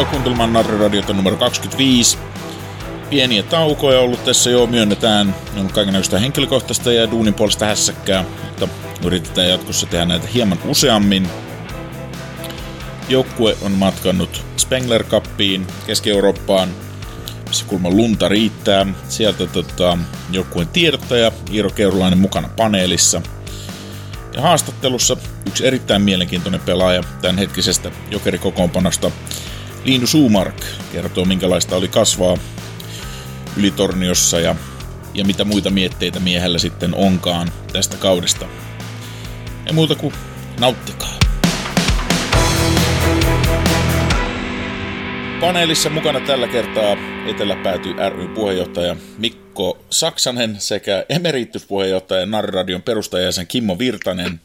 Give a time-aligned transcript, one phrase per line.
[0.00, 2.18] Tervetuloa kuuntelemaan Narraradiota numero 25.
[3.10, 5.34] Pieniä taukoja ollut tässä jo, myönnetään.
[5.56, 8.68] On kaikenlaista henkilökohtaista ja duunin puolesta hässäkkää, mutta
[9.04, 11.28] yritetään jatkossa tehdä näitä hieman useammin.
[13.08, 16.68] Joukkue on matkannut Spengler Cupiin, Keski-Eurooppaan,
[17.48, 18.86] missä kulma lunta riittää.
[19.08, 19.98] Sieltä tota,
[20.30, 23.22] joukkueen tiedottaja Iiro Keurulainen mukana paneelissa.
[24.34, 29.10] Ja haastattelussa yksi erittäin mielenkiintoinen pelaaja tämän hetkisestä jokerikokoonpanosta,
[29.84, 32.36] Liinu Suumark, kertoo minkälaista oli kasvaa
[33.56, 34.56] Ylitorniossa ja,
[35.14, 38.46] ja mitä muita mietteitä miehellä sitten onkaan tästä kaudesta.
[39.66, 40.14] Ei muuta kuin
[40.60, 41.18] nauttikaa.
[45.40, 46.96] Paneelissa mukana tällä kertaa
[47.26, 54.40] Eteläpääty ry puheenjohtaja Mikko Saksanen sekä emerituspuheenjohtaja Narradion perustajajäsen Kimmo Virtanen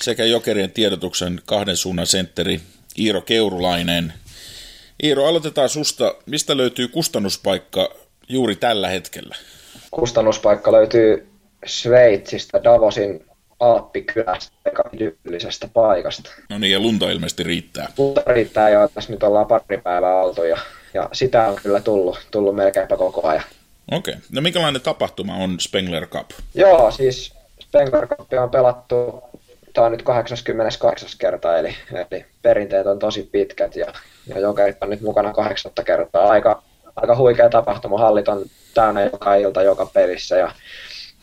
[0.00, 2.60] sekä Jokerien tiedotuksen kahden suunnan sentteri
[2.98, 4.12] Iiro Keurulainen.
[5.02, 6.14] Iiro, aloitetaan susta.
[6.26, 7.94] Mistä löytyy kustannuspaikka
[8.28, 9.36] juuri tällä hetkellä?
[9.90, 11.28] Kustannuspaikka löytyy
[11.66, 13.24] Sveitsistä, Davosin
[13.60, 16.30] Alppikylästä, aika idyllisestä paikasta.
[16.50, 17.92] No niin, ja lunta ilmeisesti riittää.
[17.98, 20.58] Lunta riittää jo, tässä nyt ollaan pari päivää oltu ja,
[20.94, 23.44] ja sitä on kyllä tullut, tullut melkeinpä koko ajan.
[23.92, 24.14] Okei.
[24.14, 24.26] Okay.
[24.32, 26.30] No minkälainen tapahtuma on Spengler Cup?
[26.54, 29.22] Joo, siis Spengler Cup on pelattu,
[29.72, 33.92] tämä on nyt 88 kerta, eli, eli perinteet on tosi pitkät ja,
[34.26, 36.28] ja jokerit on nyt mukana kahdeksatta kertaa.
[36.28, 36.62] Aika,
[36.96, 40.52] aika huikea tapahtuma, hallit on täynnä joka ilta, joka pelissä ja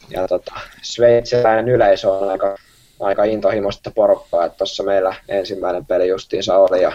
[0.10, 2.56] ja tota, sveitsiläinen yleisö on aika,
[3.00, 6.92] aika intohimoista porukkaa, että tuossa meillä ensimmäinen peli justiinsa oli ja,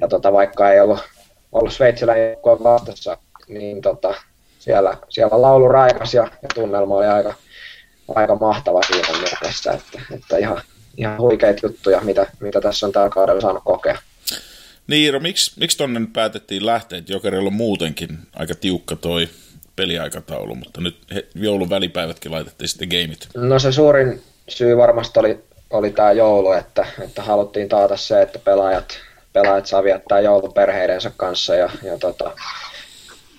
[0.00, 1.00] ja tota, vaikka ei ollut,
[1.52, 3.16] ollut sveitsiläinen vastassa,
[3.48, 4.14] niin tota,
[4.58, 7.34] siellä, siellä laulu raikas ja, ja tunnelma oli aika,
[8.14, 10.62] aika mahtava siinä mielessä, että, että ihan,
[10.96, 13.98] ihan huikeita juttuja, mitä, mitä tässä on tällä kaudella saanut kokea.
[14.86, 19.28] Niin Iiro, miksi, miksi tonne päätettiin lähteä, että Jokerilla on muutenkin aika tiukka toi
[19.76, 20.96] peliaikataulu, mutta nyt
[21.34, 23.28] joulun välipäivätkin laitettiin sitten gameit.
[23.36, 28.38] No se suurin syy varmasti oli, oli tämä joulu, että, että haluttiin taata se, että
[28.38, 28.98] pelaajat,
[29.32, 32.30] pelaajat saa viettää joulun perheidensä kanssa ja, ja tota,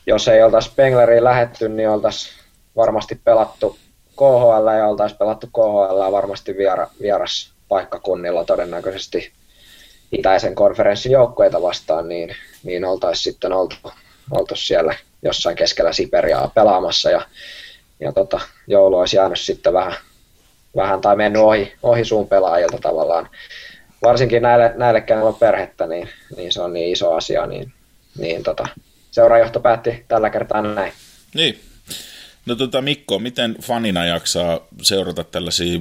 [0.08, 2.34] jos ei oltaisi Pengleriin lähetty, niin oltaisiin
[2.76, 3.78] varmasti pelattu
[4.20, 9.32] KHL ja oltaisiin pelattu KHL varmasti viera, vieras paikkakunnilla todennäköisesti
[10.12, 13.76] itäisen konferenssin joukkueita vastaan, niin, niin oltaisiin sitten oltu,
[14.32, 17.22] oltu siellä jossain keskellä Siperiaa pelaamassa ja,
[18.00, 19.94] ja tota, joulu olisi jäänyt sitten vähän,
[20.76, 23.30] vähän tai mennyt ohi, ohi suun pelaajilta tavallaan.
[24.04, 27.74] Varsinkin näille, näille kenellä on perhettä, niin, niin se on niin iso asia, niin,
[28.18, 28.68] niin tota,
[29.12, 30.94] seurajohto päätti tällä kertaa näin.
[31.36, 31.69] Niin.
[32.50, 35.80] No tota Mikko, miten fanina jaksaa seurata tällaisia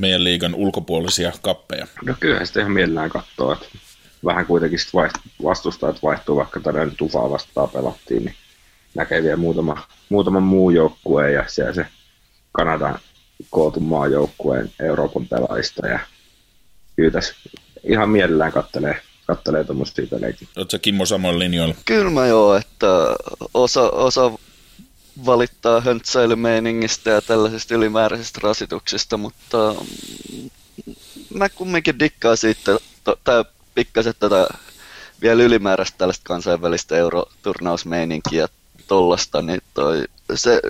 [0.00, 1.86] meidän liigan ulkopuolisia kappeja?
[2.04, 3.66] No kyllä sitä ihan mielellään katsoo, että
[4.24, 4.90] vähän kuitenkin sit
[5.42, 8.34] vastustajat vaihtuu, vaikka tänään Tufaa vastaan pelattiin, niin
[8.94, 11.86] näkee vielä muutama, muutama muu joukkue ja siellä se
[12.52, 12.98] Kanadan
[13.50, 15.98] kootu maajoukkueen Euroopan pelaajista ja
[16.96, 17.34] kyllä tässä
[17.84, 20.48] ihan mielellään kattelee kattelee tuommoisia pelejäkin.
[20.56, 21.74] Oletko Kimmo samoin linjoilla?
[21.84, 22.86] Kyllä mä joo, että
[23.54, 24.32] osa, osa
[25.26, 29.74] valittaa höntsäilymeiningistä ja tällaisista ylimääräisistä rasituksista, mutta
[31.34, 32.78] mä kumminkin dikkaan siitä,
[33.24, 34.46] tai pikkasen tätä
[35.22, 38.48] vielä ylimääräistä tällaista kansainvälistä euroturnausmeininkiä
[38.88, 40.04] tollasta, niin toi,
[40.34, 40.60] se,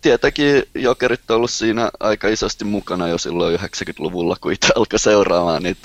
[0.00, 5.62] tietenkin jokerit on ollut siinä aika isosti mukana jo silloin 90-luvulla, kun itse alkoi seuraamaan,
[5.62, 5.76] niin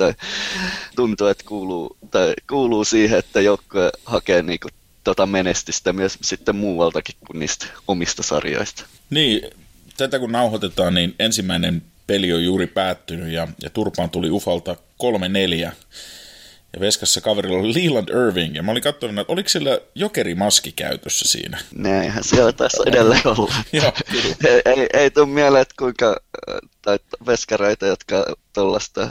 [0.95, 4.67] tuntuu, että kuuluu, tai kuuluu siihen, että joukkue hakee niinku
[5.07, 8.85] tota menestystä myös sitten muualtakin kuin niistä omista sarjoista.
[9.09, 9.41] Niin,
[9.97, 15.71] tätä kun nauhoitetaan, niin ensimmäinen peli on juuri päättynyt ja, ja Turpaan tuli Ufalta 3-4.
[16.74, 21.27] Ja veskassa kaverilla oli Leland Irving, ja mä olin katsonut, että oliko sillä jokerimaski käytössä
[21.27, 21.57] siinä?
[21.75, 23.56] Näinhän siellä tässä edelleen olla.
[23.74, 23.92] Joo,
[24.45, 26.21] ei, ei, ei tule mieleen, että kuinka
[26.81, 29.09] tai veskareita, jotka tuollaista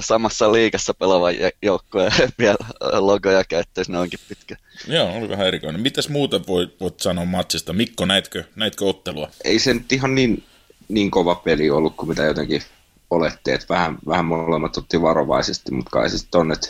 [0.00, 2.56] samassa liikassa pelaavan joukkueen vielä
[2.92, 4.56] logoja käyttäisi, ne onkin pitkä.
[4.86, 5.80] Joo, oli vähän erikoinen.
[5.80, 7.72] Mitäs muuta voit, voit sanoa matsista?
[7.72, 9.28] Mikko, näetkö, näetkö ottelua?
[9.44, 10.44] Ei se nyt ihan niin,
[10.88, 12.62] niin kova peli ollut kuin mitä jotenkin
[13.10, 16.68] oletti, että vähän, vähän molemmat otti varovaisesti, mutta kai siis on, että,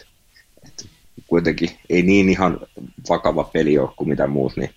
[0.66, 0.84] että
[1.26, 2.60] kuitenkin ei niin ihan
[3.08, 4.70] vakava peli ole kuin mitä muut, niin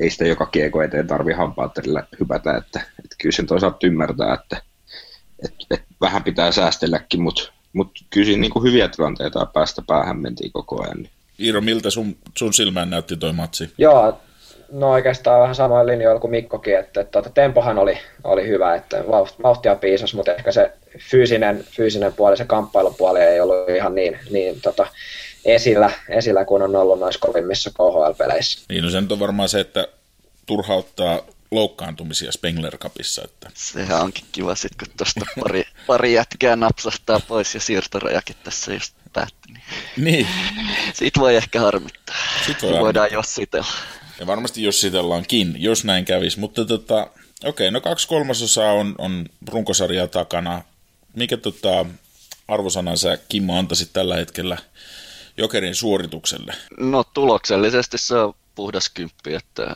[0.00, 4.62] ei sitä joka kieko eteen tarvi hampaatterilla hypätä, että, että kyllä sen toisaalta ymmärtää, että,
[5.44, 10.18] että, että vähän pitää säästelläkin, mutta, mutta kyllä siinä niin kuin hyviä tilanteita päästä päähän
[10.18, 10.96] mentiin koko ajan.
[10.96, 11.10] Niin.
[11.40, 13.70] Iiro, miltä sun, sun silmään näytti toi matsi?
[13.78, 14.18] Joo,
[14.72, 19.04] no oikeastaan vähän samoin linjoilla kuin Mikkokin, että, että, että tempohan oli, oli hyvä, että
[19.42, 24.60] vauhtia piisasi, mutta ehkä se fyysinen, fyysinen puoli, se kamppailupuoli ei ollut ihan niin, niin
[24.60, 24.86] tota,
[25.44, 28.64] esillä, esillä kun on ollut noissa kovimmissa KHL-peleissä.
[28.68, 29.88] Niin, no se nyt on varmaan se, että
[30.46, 33.22] turhauttaa loukkaantumisia Spengler Cupissa.
[33.24, 33.50] Että.
[33.54, 38.94] Sehän onkin kiva sit, kun tuosta pari, pari jätkää napsahtaa pois ja siirtorajakin tässä just
[39.12, 39.54] päättyi.
[39.54, 39.64] Niin.
[39.96, 40.26] niin.
[40.94, 42.16] Siitä voi ehkä harmittaa.
[42.46, 43.18] Sitten voi Voidaan harmittaa.
[43.18, 43.66] jossitella.
[44.20, 46.40] Ja varmasti jossitellaankin, jos näin kävisi.
[46.40, 47.10] Mutta tota,
[47.44, 50.62] okei, no kaksi kolmasosaa on, on runkosarjaa takana.
[51.16, 51.86] Mikä tota,
[52.48, 54.58] arvosanan sä Kimmo antaisit tällä hetkellä
[55.36, 56.54] Jokerin suoritukselle?
[56.80, 59.74] No tuloksellisesti se on puhdas kymppi, että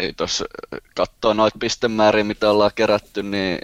[0.00, 0.44] ei tuossa
[0.96, 3.58] katsoa noita pistemääriä, mitä ollaan kerätty, niin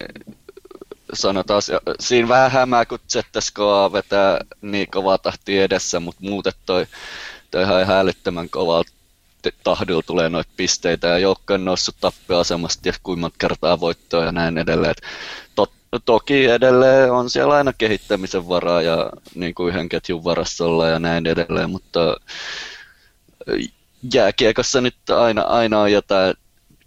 [1.14, 1.62] sanotaan,
[2.00, 6.86] siinä vähän hämää, kun ZSKA vetää niin kovaa tahtia edessä, mutta muuten toi,
[7.50, 8.84] toi ihan ihan älyttömän kovaa
[9.64, 14.32] tahdilla tulee noita pisteitä ja joukko on noussut tappioasemasta ja kuinka monta kertaa voittoa ja
[14.32, 14.94] näin edelleen.
[15.54, 15.72] Tot,
[16.04, 20.98] toki edelleen on siellä aina kehittämisen varaa ja niin kuin yhden ketjun varassa olla ja
[20.98, 22.16] näin edelleen, mutta
[24.14, 26.34] jääkiekossa nyt aina, aina on jotain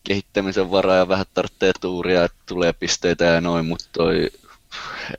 [0.03, 4.29] kehittämisen varaa ja vähän tarvitsee tuuria, että tulee pisteitä ja noin, mutta toi,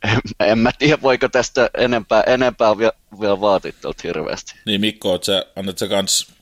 [0.05, 0.21] en,
[0.51, 4.55] en mä tiedä, voiko tästä enempää, enempää vielä, vielä vaatia tuolta hirveästi.
[4.67, 6.33] Niin Mikko, oot sä, annat sä kans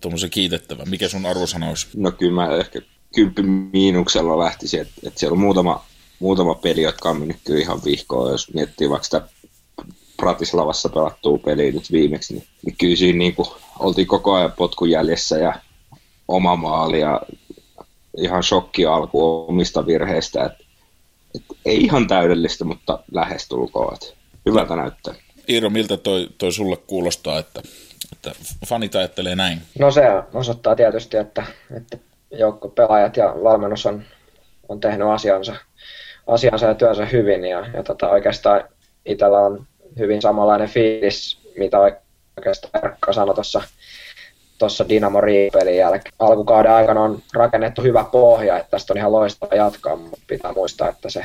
[0.00, 0.88] tuommoisen kiitettävän?
[0.88, 1.88] Mikä sun arvosana olisi?
[1.96, 2.80] No kyllä mä ehkä
[3.14, 5.84] kymppi miinuksella lähtisin, että, että siellä on muutama,
[6.18, 9.28] muutama peli, jotka on mennyt kyllä ihan vihkoon, jos miettii vaikka sitä
[10.16, 13.48] Pratislavassa pelattua peliä nyt viimeksi, niin, niin kyllä siinä niin kuin,
[13.78, 15.54] oltiin koko ajan potkun jäljessä ja
[16.28, 17.20] oma maali ja
[18.16, 20.64] ihan shokki alku omista virheistä, että,
[21.34, 24.06] että ei ihan täydellistä, mutta lähestulkoon, että
[24.46, 25.14] hyvältä näyttää.
[25.48, 27.62] Iiro, miltä toi, toi sulle kuulostaa, että,
[28.12, 28.32] että
[28.66, 29.62] fanit ajattelee näin?
[29.78, 30.02] No se
[30.34, 31.44] osoittaa tietysti, että,
[31.76, 31.98] että
[32.30, 34.02] joukko pelaajat ja valmennus on,
[34.68, 35.56] on tehnyt asiansa,
[36.26, 38.64] asiansa ja työnsä hyvin ja, ja tota, oikeastaan
[39.04, 39.66] itsellä on
[39.98, 41.78] hyvin samanlainen fiilis, mitä
[42.36, 43.62] oikeastaan Erkka sanoi tuossa
[44.58, 46.14] tuossa Dynamo Riipelin jälkeen.
[46.18, 50.88] Alkukauden aikana on rakennettu hyvä pohja, että tästä on ihan loistava jatkaa, mutta pitää muistaa,
[50.88, 51.24] että se,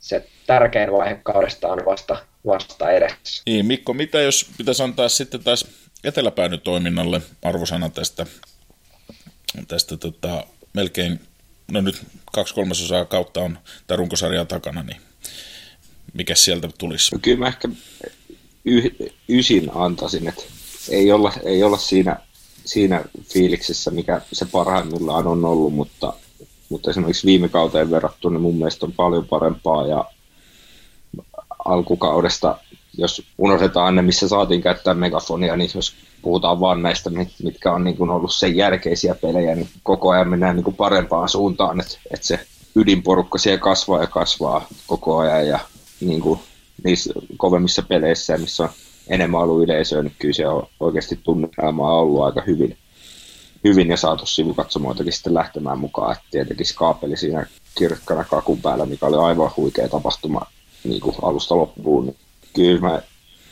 [0.00, 2.16] se tärkein vaihe kaudesta on vasta,
[2.46, 3.42] vasta edessä.
[3.46, 5.66] Niin, Mikko, mitä jos pitäisi antaa sitten taas
[6.04, 8.26] eteläpäädy toiminnalle arvosana tästä,
[9.68, 10.44] tästä tota,
[10.74, 11.20] melkein,
[11.72, 15.00] no nyt kaksi kolmasosaa kautta on tämä runkosarja takana, niin
[16.14, 17.14] mikä sieltä tulisi?
[17.14, 17.68] No kyllä mä ehkä
[18.64, 18.92] yh,
[19.28, 20.42] ysin antaisin, että
[20.90, 22.16] ei olla, ei olla siinä,
[22.64, 26.12] siinä fiiliksessä, mikä se parhaimmillaan on ollut, mutta,
[26.68, 30.04] mutta esimerkiksi viime kauteen verrattuna niin mun mielestä on paljon parempaa ja
[31.64, 32.58] alkukaudesta,
[32.98, 37.84] jos unohdetaan ne, missä saatiin käyttää megafonia, niin jos puhutaan vaan näistä, mit- mitkä on
[37.84, 41.98] niin kuin ollut sen jälkeisiä pelejä, niin koko ajan mennään niin kuin parempaan suuntaan, että,
[42.10, 42.40] että se
[42.76, 45.58] ydinporukka siellä kasvaa ja kasvaa koko ajan ja
[46.00, 46.40] niin kuin
[46.84, 48.70] niissä kovemmissa peleissä, missä on
[49.08, 52.76] enemmän ollut yleisöä, niin kyllä siellä on oikeasti tunnelmaa ollut aika hyvin,
[53.64, 56.12] hyvin ja saatu sivukatsomoitakin sitten lähtemään mukaan.
[56.12, 60.40] Et tietenkin skaapeli siinä kirkkana kakun päällä, mikä oli aivan huikea tapahtuma
[60.84, 62.06] niin kuin alusta loppuun.
[62.06, 62.16] Niin
[62.54, 63.02] kyllä mä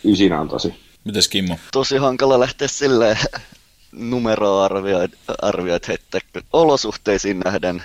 [0.05, 0.75] ysin antaisin.
[1.05, 1.59] Mites Kimmo?
[1.73, 3.17] Tosi hankala lähteä silleen
[3.93, 7.83] numeroarvioit heittää, kun olosuhteisiin nähden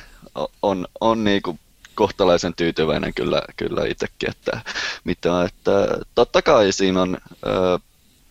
[0.61, 1.59] on, on niinku
[2.01, 4.61] kohtalaisen tyytyväinen kyllä, kyllä itsekin, että,
[5.03, 7.79] mitä, että totta kai siinä on ö,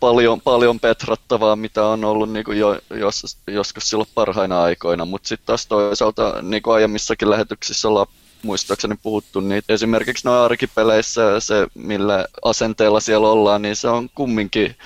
[0.00, 5.28] paljon, paljon petrattavaa, mitä on ollut niin kuin jo, jos, joskus silloin parhaina aikoina, mutta
[5.28, 8.06] sitten taas toisaalta niin kuin aiemmissakin lähetyksissä ollaan
[8.42, 14.76] muistaakseni puhuttu, niin esimerkiksi noin arkipeleissä se, millä asenteella siellä ollaan, niin se on kumminkin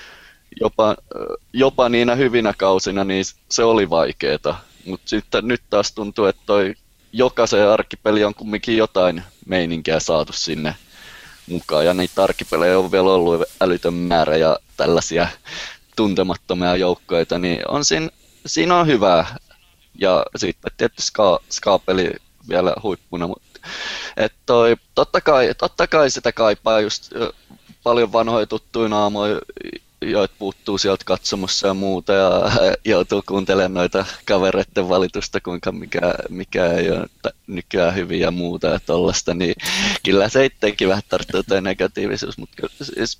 [0.61, 0.95] jopa,
[1.53, 4.55] jopa niinä hyvinä kausina, niin se oli vaikeeta.
[4.85, 6.73] Mutta sitten nyt taas tuntuu, että toi
[7.17, 10.75] jokaisen arkipeli on kumminkin jotain meininkiä saatu sinne
[11.47, 11.85] mukaan.
[11.85, 15.27] Ja niitä arkipelejä on vielä ollut älytön määrä ja tällaisia
[15.95, 18.09] tuntemattomia joukkoita, niin on siinä,
[18.45, 19.35] siinä on hyvää.
[19.99, 22.11] Ja sitten tietysti ska, skaapeli
[22.49, 23.59] vielä huippuna, mutta
[24.17, 27.13] et toi, totta, kai, totta kai sitä kaipaa just
[27.83, 29.41] paljon vanhoja tuttuja naamoja,
[30.11, 32.41] joita puuttuu sieltä katsomossa ja muuta ja
[32.85, 38.79] joutuu kuuntelemaan noita kavereiden valitusta, kuinka mikä, mikä ei ole nykyään hyvin ja muuta ja
[38.79, 39.55] tollasta, niin
[40.05, 43.19] kyllä se itsekin vähän tarttuu toi negatiivisuus, mutta kyllä siis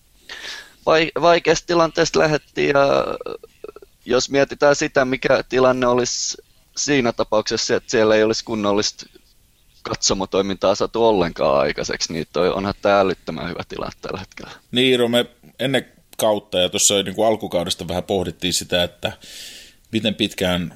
[0.86, 3.06] vai- vaikeasta tilanteesta lähdettiin ja
[4.06, 6.38] jos mietitään sitä, mikä tilanne olisi
[6.78, 9.06] siinä tapauksessa, että siellä ei olisi kunnollista
[9.82, 14.52] katsomotoimintaa saatu ollenkaan aikaiseksi, niin toi onhan tämä älyttömän hyvä tilanne tällä hetkellä.
[14.72, 15.26] Niin Iiro, me
[15.60, 16.60] ennen kautta.
[16.60, 19.12] Ja tuossa niin kuin alkukaudesta vähän pohdittiin sitä, että
[19.92, 20.74] miten pitkään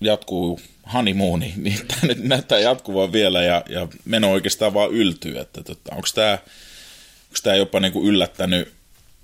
[0.00, 0.60] jatkuu
[0.92, 5.94] honeymooni, niin tämä nyt näyttää jatkuvan vielä ja, ja meno oikeastaan vaan yltyy, että tota,
[5.94, 6.32] onko tämä
[7.32, 8.72] onko tämä jopa niin kuin yllättänyt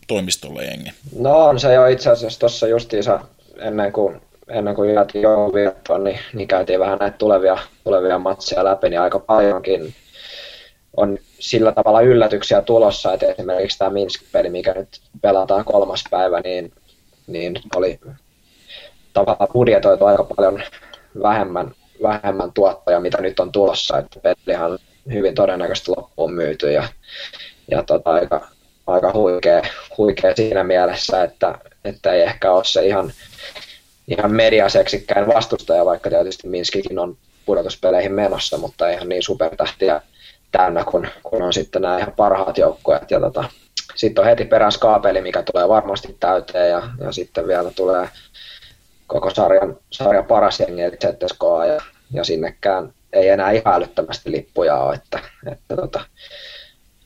[0.06, 0.90] toimistolle jengi?
[1.18, 3.20] No on se jo itse asiassa tuossa justiinsa
[3.58, 8.90] ennen kuin, ennen kuin jäätiin jouluviettoon, niin, niin käytiin vähän näitä tulevia, tulevia matseja läpi,
[8.90, 9.94] niin aika paljonkin
[10.97, 14.88] on sillä tavalla yllätyksiä tulossa, että esimerkiksi tämä Minsk-peli, mikä nyt
[15.23, 16.73] pelataan kolmas päivä, niin,
[17.26, 18.00] niin oli
[19.12, 20.62] tavallaan budjetoitu aika paljon
[21.23, 24.78] vähemmän, vähemmän tuottoja, mitä nyt on tulossa, että pelihan
[25.12, 26.88] hyvin todennäköisesti loppuun myyty ja,
[27.71, 28.49] ja tota, aika,
[28.87, 29.62] aika huikea,
[29.99, 33.12] huikea, siinä mielessä, että, että ei ehkä ole se ihan,
[34.09, 37.16] ihan mediaseksikkäin vastustaja, vaikka tietysti Minskikin on
[37.47, 40.00] pudotuspeleihin menossa, mutta ihan niin supertähtiä
[40.52, 43.10] täynnä, kun, kun on sitten nämä ihan parhaat joukkueet.
[43.10, 43.44] Ja tota,
[43.94, 48.08] sitten on heti perään skaapeli, mikä tulee varmasti täyteen ja, ja sitten vielä tulee
[49.06, 51.80] koko sarjan, sarjan paras jengi, eli ZSKA, ja,
[52.12, 55.20] ja sinnekään ei enää ihan älyttömästi lippuja ole, että,
[55.52, 56.00] että tota,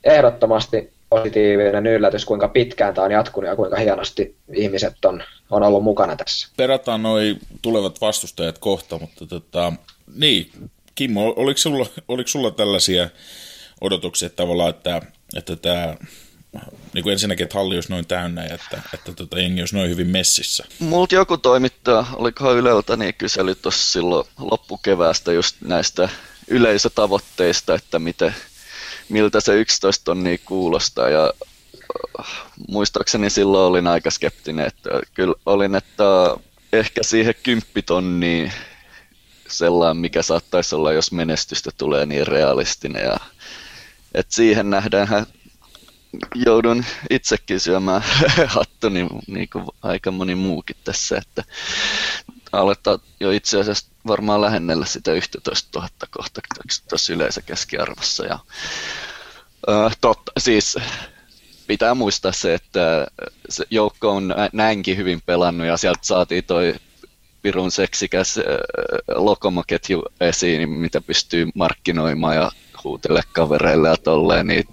[0.04, 5.82] ehdottomasti positiivinen yllätys, kuinka pitkään tämä on jatkunut ja kuinka hienosti ihmiset on, on ollut
[5.82, 6.48] mukana tässä.
[6.56, 9.72] Perataan noin tulevat vastustajat kohta, mutta tota,
[10.14, 10.50] niin,
[10.94, 13.08] Kimmo, oliko sulla, oliko sulla tällaisia
[13.80, 15.02] odotuksia että tavallaan, että,
[15.36, 15.96] että tämä
[16.94, 19.90] niin kuin ensinnäkin, että halli olisi noin täynnä ja että, että tota, jengi olisi noin
[19.90, 20.64] hyvin messissä.
[20.78, 26.08] Multa joku toimittaja, olikohan Yleltä, niin kysely tuossa silloin loppukeväästä just näistä
[26.48, 28.34] yleisötavoitteista, että miten,
[29.08, 31.32] miltä se 11 tonnia kuulostaa ja
[32.20, 32.26] äh,
[32.68, 36.04] muistaakseni silloin olin aika skeptinen, että kyllä olin, että
[36.72, 38.52] ehkä siihen kymppitonniin
[39.52, 43.04] sellainen, mikä saattaisi olla, jos menestystä tulee niin realistinen.
[43.04, 43.16] Ja,
[44.14, 45.26] et siihen nähdään
[46.34, 48.02] joudun itsekin syömään
[48.46, 51.44] hattuni niin kuin aika moni muukin tässä, että
[52.52, 56.40] aletaan jo itse asiassa varmaan lähennellä sitä 11 000 kohta
[56.88, 58.24] tuossa yleisökeskiarvossa.
[58.26, 58.38] Ja,
[59.70, 60.76] äh, totta, siis
[61.66, 63.06] pitää muistaa se, että
[63.48, 66.74] se joukko on näinkin hyvin pelannut ja sieltä saatiin toi
[67.42, 68.40] pirun seksikäs
[69.14, 72.50] lokomoketju esiin, mitä pystyy markkinoimaan ja
[72.84, 74.64] huutelle kavereille ja tolleen, niin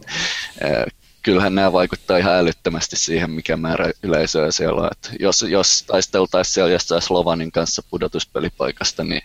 [0.64, 0.84] äh,
[1.22, 4.90] kyllähän nämä vaikuttaa ihan älyttömästi siihen, mikä määrä yleisöä siellä on.
[5.20, 9.22] Jos, jos taisteltaisiin siellä jossain Slovanin kanssa pudotuspelipaikasta, niin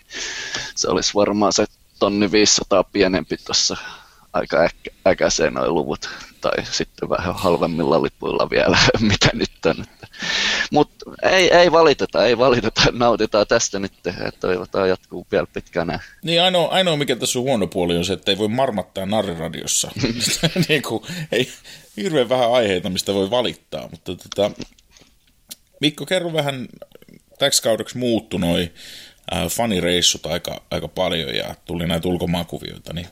[0.75, 1.65] se olisi varmaan se
[1.99, 3.77] tonni 500 pienempi tuossa
[4.33, 6.09] aika äk- äkäiseen noin luvut,
[6.45, 8.77] tai sitten vähän halvemmilla lipuilla vielä,
[9.11, 9.85] mitä nyt on.
[10.71, 13.93] Mutta ei, ei valiteta, ei valiteta, nautitaan tästä nyt
[14.39, 15.99] toivotaan jatkuu vielä pitkään.
[16.23, 19.91] Niin ainoa, ainoa mikä tässä on huono puoli on se, että ei voi marmattaa narriradiossa.
[20.69, 21.49] niin kuin, ei,
[21.97, 24.51] hirveän vähän aiheita, mistä voi valittaa, mutta tota,
[25.81, 26.67] Mikko, kerro vähän,
[27.39, 28.71] täksi kaudeksi muuttu noi
[29.33, 33.07] äh, fanireissut aika, aika paljon ja tuli näitä ulkomaakuvioita, niin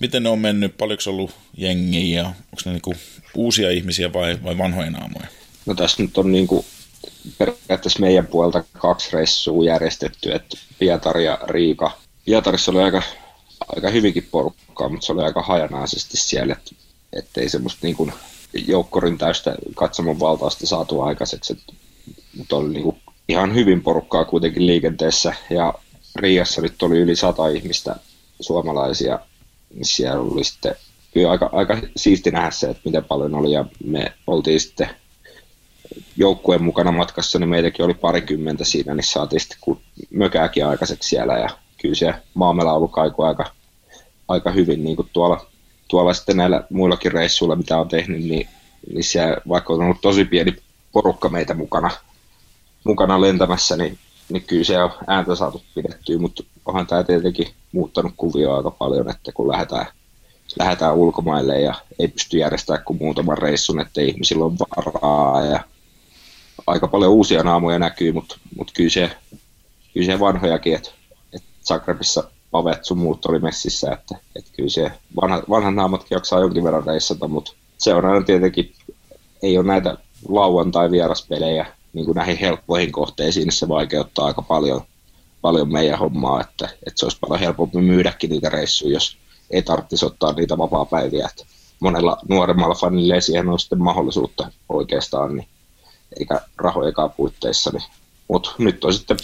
[0.00, 2.94] miten ne on mennyt, paljonko on ollut jengiä ja onko ne niinku
[3.34, 5.26] uusia ihmisiä vai, vai vanhoja naamoja?
[5.66, 6.64] No tässä nyt on niinku
[7.38, 11.90] periaatteessa meidän puolta kaksi reissua järjestetty, että Pietari ja Riika.
[12.24, 13.02] Pietarissa oli aika,
[13.76, 16.70] aika hyvinkin porukkaa, mutta se oli aika hajanaisesti siellä, että
[17.12, 18.12] ettei semmoista niin kuin
[18.66, 21.58] joukkorin täystä katsomon valtausta saatu aikaiseksi,
[22.36, 25.34] mutta oli niin ihan hyvin porukkaa kuitenkin liikenteessä.
[25.50, 25.74] Ja
[26.16, 27.96] Riassa nyt oli yli sata ihmistä
[28.40, 29.18] suomalaisia,
[29.74, 30.74] niin siellä oli sitten
[31.14, 33.52] kyllä aika, aika siisti nähdä se, että miten paljon oli.
[33.52, 34.88] Ja me oltiin sitten
[36.16, 39.58] joukkueen mukana matkassa, niin meitäkin oli parikymmentä siinä, niin saatiin sitten
[40.10, 41.38] mökääkin aikaiseksi siellä.
[41.38, 41.48] Ja
[41.82, 43.50] kyllä se maamelaulu kaiku aika,
[44.28, 45.46] aika hyvin niin kuin tuolla
[45.88, 48.48] tuolla sitten näillä muillakin reissuilla, mitä on tehnyt, niin,
[48.92, 50.56] niin siellä, vaikka on ollut tosi pieni
[50.92, 51.90] porukka meitä mukana,
[52.88, 58.12] mukana lentämässä, niin, niin kyllä se on ääntä saatu pidettyä, mutta onhan tämä tietenkin muuttanut
[58.16, 59.86] kuvioa aika paljon, että kun lähdetään,
[60.58, 65.60] lähdetään ulkomaille ja ei pysty järjestämään kuin muutaman reissun, että ihmisillä on varaa ja
[66.66, 69.10] aika paljon uusia naamoja näkyy, mutta, mutta kyllä, se,
[69.94, 70.90] kyllä se vanhojakin, että,
[71.32, 76.40] että Zagrebissa Pavet sun muut oli messissä, että, että kyllä se vanha, vanhat naamatkin jaksaa
[76.40, 78.72] jonkin verran reissata, mutta se on aina tietenkin,
[79.42, 79.96] ei ole näitä
[80.28, 84.80] lauantai vieraspelejä niin kuin näihin helppoihin kohteisiin, niin se vaikeuttaa aika paljon,
[85.40, 89.18] paljon meidän hommaa, että, että se olisi paljon helpompi myydäkin niitä reissuja, jos
[89.50, 91.44] ei tarvitsisi ottaa niitä vapaa-päiviä, että
[91.80, 95.48] monella nuoremmalla fanille siihen ole sitten mahdollisuutta oikeastaan, niin,
[96.18, 97.84] eikä rahojakaan puitteissa, niin
[98.28, 99.16] mutta nyt on sitten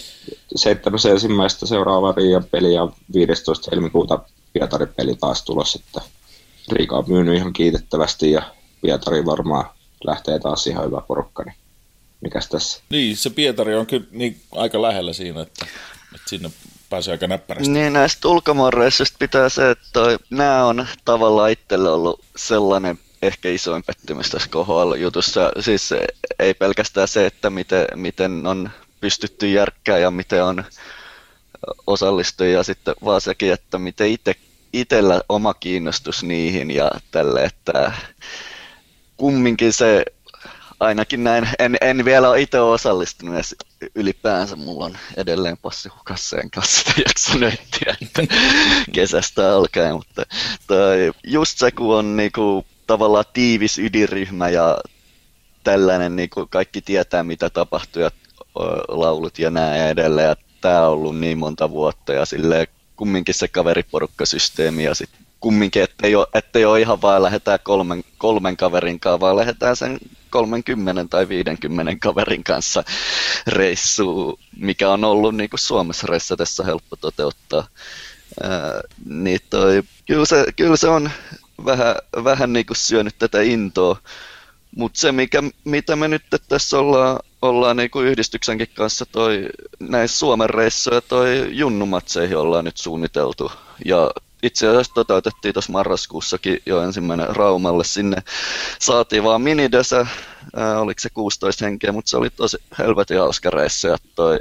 [1.11, 3.69] ensimmäistä seuraava Riian peli ja 15.
[3.71, 4.19] helmikuuta
[4.53, 6.01] Pietarin peli taas tulossa, että
[6.71, 8.41] Riika on myynyt ihan kiitettävästi ja
[8.81, 9.65] Pietari varmaan
[10.03, 11.55] lähtee taas ihan hyvä porukka, niin
[12.25, 12.81] mikäs tässä?
[12.89, 15.65] Niin, se Pietari on kyllä niin aika lähellä siinä, että,
[16.15, 16.51] että sinne
[16.89, 17.71] pääsee aika näppärästi.
[17.71, 23.83] Niin, näistä ulkomaanreissuista pitää se, että toi, nämä on tavallaan itselle ollut sellainen ehkä isoin
[23.83, 25.51] pettymys tässä KHL-jutussa.
[25.59, 25.89] Siis
[26.39, 28.69] ei pelkästään se, että miten, miten on
[29.01, 30.63] pystytty järkkää ja miten on
[31.87, 34.35] osallistujia sitten, vaan sekin, että miten itse
[34.73, 37.91] itsellä oma kiinnostus niihin ja tälle, että
[39.17, 40.05] kumminkin se
[40.79, 43.55] ainakin näin, en, en vielä ole itse osallistunut edes
[43.95, 48.21] ylipäänsä, mulla on edelleen passi hukassa, enkä ole sitä että
[48.95, 50.25] kesästä alkaen, mutta
[50.67, 54.77] toi, just se, kun on niinku, tavallaan tiivis ydinryhmä ja
[55.63, 58.11] tällainen, niinku, kaikki tietää mitä tapahtuu ja
[58.87, 63.47] laulut ja näin edelleen, ja tämä on ollut niin monta vuotta ja silleen kumminkin se
[63.47, 69.19] kaveriporukkasysteemi ja sitten kumminkin, ettei ole, ettei ole ihan vaan lähdetään kolmen, kolmen kaverin kanssa,
[69.19, 69.97] vaan lähdetään sen
[70.35, 72.83] 30 tai 50 kaverin kanssa
[73.47, 77.67] reissuun, mikä on ollut niin kuin Suomessa reissatessa helppo toteuttaa.
[78.43, 81.09] Ää, niin toi, kyllä, se, kyllä se on
[81.65, 83.97] vähän, vähän niin kuin syönyt tätä intoa,
[84.75, 89.49] mutta se, mikä, mitä me nyt tässä ollaan, ollaan niin kuin yhdistyksenkin kanssa, toi,
[89.79, 93.51] näissä Suomen reissuja toi junnumatseihin ollaan nyt suunniteltu.
[93.85, 94.11] Ja
[94.45, 97.83] itse asiassa toteutettiin tuossa marraskuussakin jo ensimmäinen Raumalle.
[97.83, 98.17] Sinne
[98.79, 100.07] saatiin vaan minidösä,
[100.55, 103.87] ää, oliko se 16 henkeä, mutta se oli tosi helvetin hauska reissu.
[103.87, 104.39] Ja toi,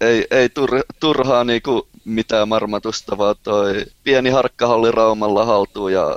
[0.00, 6.16] ei, ei tur, turhaa niinku mitään marmatusta, vaan toi pieni harkkahalli Raumalla haltuun ja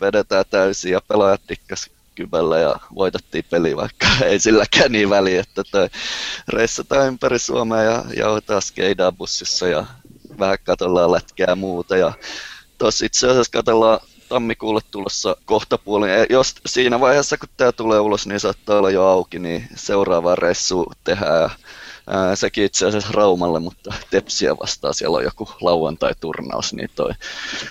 [0.00, 5.62] vedetään täysin ja pelaajat tikkas kyvällä ja voitettiin peli, vaikka ei silläkään niin väliä, että
[5.70, 5.88] toi
[6.48, 9.86] reissataan ympäri Suomea ja jauhetaan skeidaa bussissa ja
[10.38, 11.96] vähän katsellaan lätkää ja muuta.
[11.96, 12.12] Ja
[12.78, 16.10] tuossa itse asiassa katsellaan tammikuulle tulossa kohta puolin.
[16.30, 20.92] Jos siinä vaiheessa, kun tämä tulee ulos, niin saattaa olla jo auki, niin seuraava reissu
[21.04, 21.50] tehdään.
[22.06, 27.10] Ää, sekin itse asiassa Raumalle, mutta Tepsiä vastaan siellä on joku lauantai-turnaus, niin toi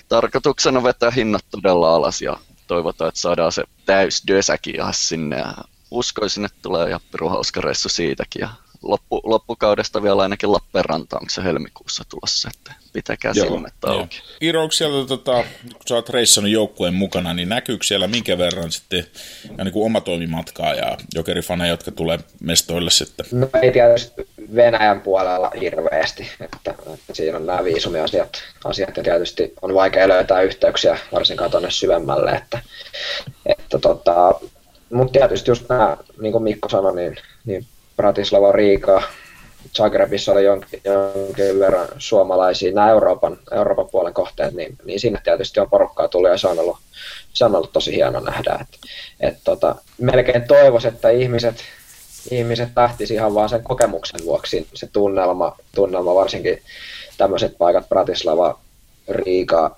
[0.09, 5.53] tarkoituksena vetää hinnat todella alas ja toivotaan, että saadaan se täys dösäkin sinne ja
[5.91, 8.49] uskoisin, että tulee ja hauska reissu siitäkin ja
[8.81, 14.21] loppu, loppukaudesta vielä ainakin Lappeenranta, onko se helmikuussa tulossa, että pitäkää Joo, silmät auki.
[14.41, 18.71] Iro, onko siellä, tota, kun sä oot reissannut joukkueen mukana, niin näkyykö siellä minkä verran
[18.71, 19.05] sitten
[19.57, 23.25] ja niin kuin omatoimimatkaa ja jokerifaneja, jotka tulee mestoille sitten?
[23.31, 29.53] No ei tietysti Venäjän puolella hirveästi, että, että siinä on nämä viisumiasiat asiat, ja tietysti
[29.61, 32.59] on vaikea löytää yhteyksiä varsinkaan tuonne syvemmälle, että,
[33.45, 34.39] että tota,
[34.93, 37.65] mutta tietysti just nämä, niin kuin Mikko sanoi, niin, niin
[37.95, 39.03] Bratislava, Riika,
[39.77, 45.59] Zagrebissa oli jonkin, jonkin verran suomalaisia, nämä Euroopan, Euroopan puolen kohteet, niin, niin sinne tietysti
[45.59, 46.77] on porukkaa tullut ja se on ollut,
[47.33, 48.59] se on ollut tosi hieno nähdä.
[48.61, 48.79] Et,
[49.19, 51.55] et tota, melkein toivoisi, että ihmiset,
[52.31, 56.61] ihmiset lähtisivät ihan vaan sen kokemuksen vuoksi, se tunnelma, tunnelma varsinkin
[57.17, 58.59] tämmöiset paikat, Bratislava,
[59.09, 59.75] Riika,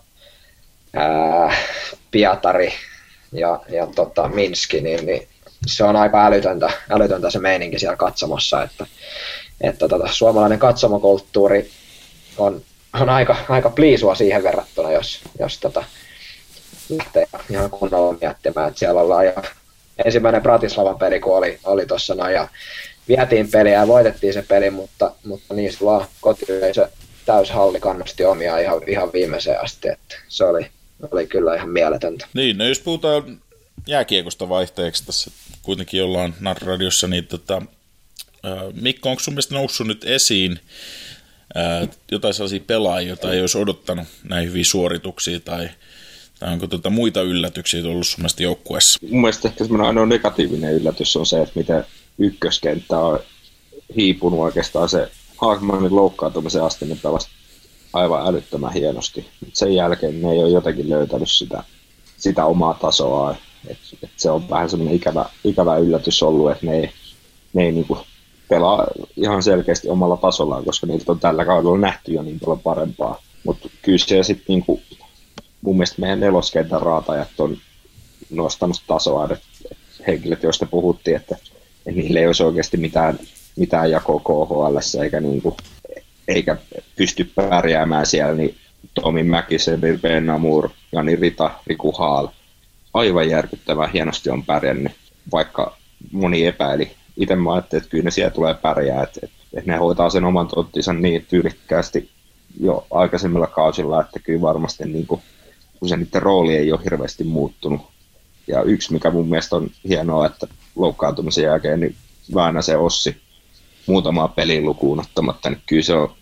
[0.93, 1.55] ää,
[2.11, 2.73] Pietari
[3.31, 5.27] ja, ja tota, Minski, niin, niin
[5.67, 8.85] se on aika älytöntä, älytöntä se meininki siellä katsomossa, että,
[9.61, 11.69] että tota, suomalainen katsomokulttuuri
[12.37, 12.61] on,
[13.01, 15.83] on aika, aika pliisua siihen verrattuna, jos, jos tota,
[16.89, 19.33] lähtee ihan kunnolla miettimään, että siellä ollaan ja
[20.05, 22.47] ensimmäinen Bratislavan peli, kun oli, oli tuossa noin, ja
[23.07, 26.89] vietiin peliä ja voitettiin se peli, mutta, mutta niin vaan kotiyleisö
[27.25, 30.67] täyshalli kannusti omia ihan, ihan viimeiseen asti, että se oli,
[31.11, 32.27] oli kyllä ihan mieletöntä.
[32.33, 33.41] Niin, no jos puhutaan
[33.87, 37.61] jääkiekosta vaihteeksi tässä kuitenkin ollaan Narradiossa, niin tota,
[38.81, 40.59] Mikko, onko sun mielestä noussut nyt esiin
[41.55, 45.69] ää, jotain sellaisia pelaajia, joita ei olisi odottanut näin hyviä suorituksia, tai,
[46.39, 48.99] tai onko tota muita yllätyksiä tullut sun mielestä joukkueessa?
[49.01, 51.85] Mun mielestä ehkä semmoinen ainoa negatiivinen yllätys on se, että miten
[52.17, 53.19] ykköskenttä on
[53.95, 57.27] hiipunut oikeastaan se Haagmanin loukkaantumisen asti, niin pelasi
[57.93, 59.29] aivan älyttömän hienosti.
[59.53, 61.63] Sen jälkeen ne ei ole jotenkin löytänyt sitä,
[62.17, 63.35] sitä omaa tasoa.
[63.67, 66.89] Et, et se on vähän semmoinen ikävä, ikävä yllätys ollut, että ne ei,
[67.53, 67.97] ne ei niinku
[68.49, 73.21] pelaa ihan selkeästi omalla tasollaan, koska niiltä on tällä kaudella nähty jo niin paljon parempaa.
[73.45, 74.81] Mutta kyllä se sitten niinku,
[75.61, 77.57] mun mielestä meidän neloskentän raatajat on
[78.29, 79.45] nostanut tasoa, että
[80.07, 81.35] henkilöt, joista puhuttiin, että,
[81.85, 83.19] että niille ei olisi oikeasti mitään,
[83.55, 85.57] mitään jakoa KHL, eikä, niinku,
[86.27, 86.57] eikä
[86.95, 88.55] pysty pärjäämään siellä, niin
[88.93, 92.27] Tomi Mäkisen, Ben Namur, Jani Rita, Riku Haal–
[92.93, 94.91] aivan järkyttävän hienosti on pärjännyt,
[95.31, 95.77] vaikka
[96.11, 96.91] moni epäili.
[97.17, 99.19] Itse mä ajattelin, että kyllä ne siellä tulee pärjää, että,
[99.53, 102.09] että ne hoitaa sen oman tonttinsa niin tyylikkäästi
[102.59, 105.21] jo aikaisemmilla kausilla, että kyllä varmasti niin kuin,
[105.79, 107.81] kun se niiden rooli ei ole hirveästi muuttunut.
[108.47, 111.95] Ja yksi, mikä mun mielestä on hienoa, että loukkaantumisen jälkeen niin
[112.61, 113.21] se Ossi
[113.87, 116.13] muutamaa pelin lukuun ottamatta, niin kyllä se, on,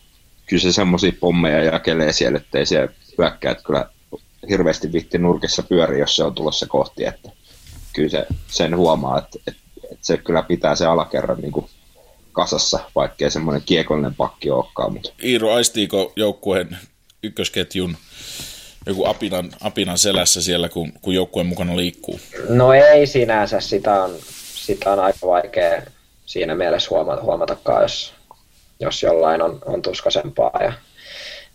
[0.46, 3.90] kyllä se semmoisia pommeja jakelee siellä, ettei siellä hyökkäät kyllä
[4.50, 7.30] hirveästi vitti nurkissa pyöri, jos se on tulossa kohti, että
[7.94, 11.66] kyllä se, sen huomaa, että, että, että se kyllä pitää se alakerran niin kuin
[12.32, 14.94] kasassa, vaikkei semmoinen kiekollinen pakki olekaan.
[14.94, 15.10] Mutta.
[15.24, 16.78] Iiro, aistiiko joukkueen
[17.24, 17.98] ykkösketjun
[18.86, 22.20] joku apinan, apinan selässä siellä, kun, kun joukkueen mukana liikkuu?
[22.50, 24.16] No ei sinänsä, sitä on,
[24.56, 25.82] sitä on aika vaikea
[26.26, 28.14] siinä mielessä huomata, huomatakaan, jos,
[28.80, 30.60] jos jollain on, on tuskasempaa.
[30.64, 30.74] Ja,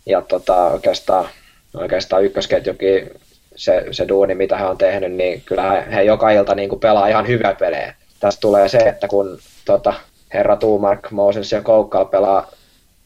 [0.05, 1.29] ja tota, oikeastaan,
[1.77, 3.11] oikeastaan ykkösketjukin
[3.55, 7.07] se, se duuni, mitä hän on tehnyt, niin kyllä he, joka ilta niin kuin pelaa
[7.07, 7.93] ihan hyvä pelejä.
[8.19, 9.93] Tästä tulee se, että kun tota,
[10.33, 12.51] herra Tuumark, Moses ja Koukkal pelaa,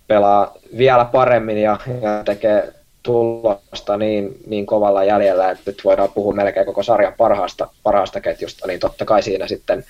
[0.07, 6.33] pelaa vielä paremmin ja, ja tekee tulosta niin, niin kovalla jäljellä, että nyt voidaan puhua
[6.33, 9.85] melkein koko sarjan parhaasta, parhaasta ketjusta, niin totta kai siinä sitten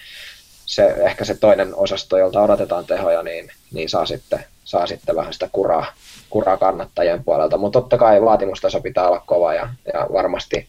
[0.66, 5.34] se, ehkä se toinen osasto, jolta odotetaan tehoja, niin, niin saa, sitten, saa sitten vähän
[5.34, 5.86] sitä kuraa,
[6.32, 7.58] kuraa kannattajien puolelta.
[7.58, 10.68] Mutta totta kai vaatimustaso pitää olla kova ja, ja varmasti,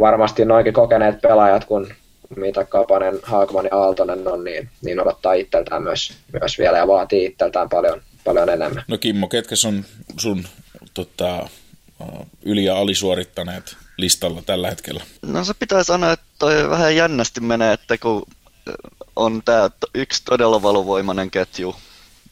[0.00, 1.88] varmasti noinkin kokeneet pelaajat, kun
[2.36, 7.24] mitä Kapanen, Haakman ja Aaltonen on, niin, niin odottaa itseltään myös, myös vielä ja vaatii
[7.24, 8.84] itseltään paljon, paljon enemmän.
[8.88, 9.84] No Kimmo, ketkä on
[10.20, 10.44] sun
[10.94, 11.48] tota,
[12.42, 15.02] yli- ja alisuorittaneet listalla tällä hetkellä?
[15.22, 18.22] No se pitää sanoa, että toi vähän jännästi menee, että kun
[19.16, 21.76] on tämä yksi todella valovoimainen ketju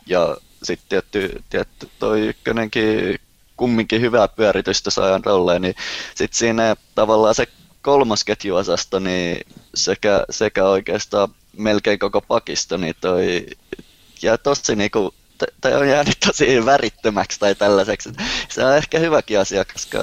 [0.06, 3.20] ja sitten tietty, tietty toi ykkönenkin
[3.56, 5.74] kumminkin hyvää pyöritystä saa rolleen, niin
[6.14, 7.46] sitten siinä tavallaan se
[7.82, 9.40] kolmas ketjuosasto, niin
[9.74, 13.46] sekä, sekä oikeastaan melkein koko pakisto, niin toi
[14.22, 15.14] jää tosi niinku
[15.60, 18.10] tai on jäänyt tosi värittömäksi tai tällaiseksi.
[18.48, 19.98] Se on ehkä hyväkin asia, koska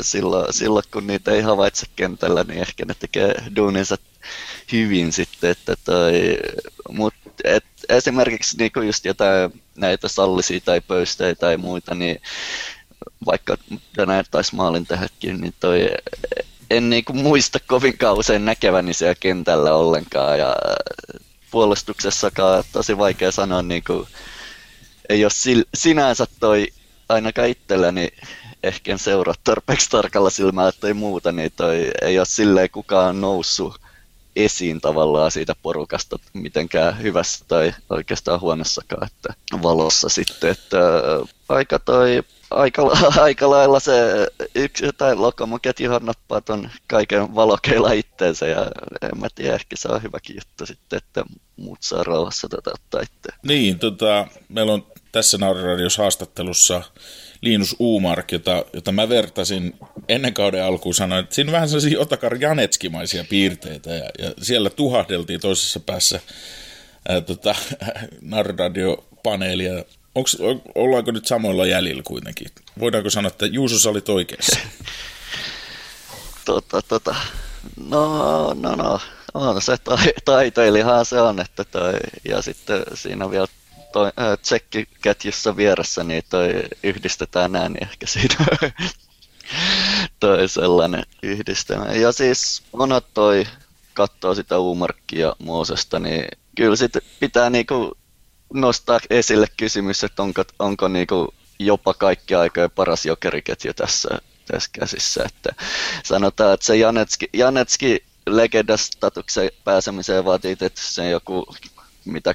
[0.00, 3.96] silloin, silloin kun niitä ei havaitse kentällä, niin ehkä ne tekee duuninsa
[4.72, 5.50] hyvin sitten.
[5.50, 6.38] Että toi,
[6.88, 12.22] mut, et esimerkiksi niinku just jotain näitä sallisia tai pöystejä tai muita, niin
[13.26, 13.56] vaikka
[13.96, 15.90] tänään taisi maalin tehdäkin, niin toi,
[16.70, 20.38] en niinku muista kovinkaan usein näkeväni siellä kentällä ollenkaan.
[20.38, 20.56] Ja
[21.50, 24.08] puolustuksessakaan tosi vaikea sanoa, niinku,
[25.08, 26.68] ei ole sil, sinänsä toi
[27.08, 28.08] ainakaan itselläni
[28.62, 33.80] ehkä seuraa tarpeeksi tarkalla silmällä tai muuta, niin toi ei ole silleen kukaan noussut
[34.36, 40.78] esiin tavallaan siitä porukasta mitenkään hyvässä tai oikeastaan huonossakaan, että valossa sitten, että
[41.48, 42.82] aika toi aika,
[43.20, 48.66] aika lailla se yksi tai lokomoketjuhan nappaa ton kaiken valokeilla itteensä ja
[49.02, 51.24] en mä tiedä, ehkä se on hyväkin juttu sitten, että
[51.56, 53.38] muut saa rauhassa tätä ottaa itse.
[53.42, 56.82] Niin, tota, meillä on tässä Nauriradios haastattelussa
[57.40, 59.74] Linus Uumark, jota, jota mä vertasin
[60.08, 64.70] ennen kauden alkuun, sanoin, että siinä on vähän sellaisia Otakar Janetskimaisia piirteitä, ja, ja siellä
[64.70, 66.20] tuhahdeltiin toisessa päässä
[67.08, 67.54] ää, tota,
[68.30, 69.84] Nauroradio-paneelia.
[70.14, 70.38] Onks,
[70.74, 72.48] ollaanko nyt samoilla jäljillä kuitenkin?
[72.80, 74.58] Voidaanko sanoa, että Juuso sä olit oikeassa?
[76.44, 77.14] tota, tota.
[77.88, 79.00] No, no, no.
[79.34, 79.76] On se
[80.24, 81.92] taiteilijahan se on, että toi,
[82.28, 83.46] ja sitten siinä vielä
[83.92, 88.34] toi, äh, tsekkiketjussa vieressä, niin toi yhdistetään niin ehkä siinä
[90.20, 91.92] toi sellainen yhdistelmä.
[91.92, 93.46] Ja siis monat toi
[93.94, 96.24] katsoo sitä Uumarkkia Moosesta, niin
[96.56, 97.96] kyllä sit pitää niinku
[98.54, 104.08] nostaa esille kysymys, että onko, onko niinku jopa kaikki aikojen paras jokeriketju tässä,
[104.46, 105.24] tässä käsissä.
[105.26, 105.64] Että
[106.04, 111.46] sanotaan, että se Janetski, Janetski legendastatuksen pääsemiseen vaatii että se joku
[112.04, 112.34] mitä 6-7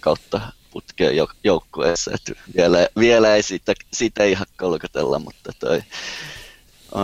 [0.00, 0.40] kautta
[0.72, 2.10] putkeen joukkueessa.
[2.14, 5.82] Että vielä, vielä ei siitä, siitä ihan kolkotella, mutta toi,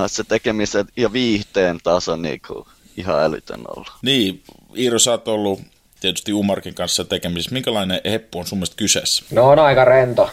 [0.07, 3.93] se tekemisen ja viihteen taso niin kuin ihan älytön ollut.
[4.03, 4.43] Niin,
[4.77, 5.61] Iiro, sä oot ollut
[6.01, 7.53] tietysti Umarkin kanssa tekemisissä.
[7.53, 9.25] Minkälainen heppu on sun mielestä kyseessä?
[9.31, 10.31] No on aika rento,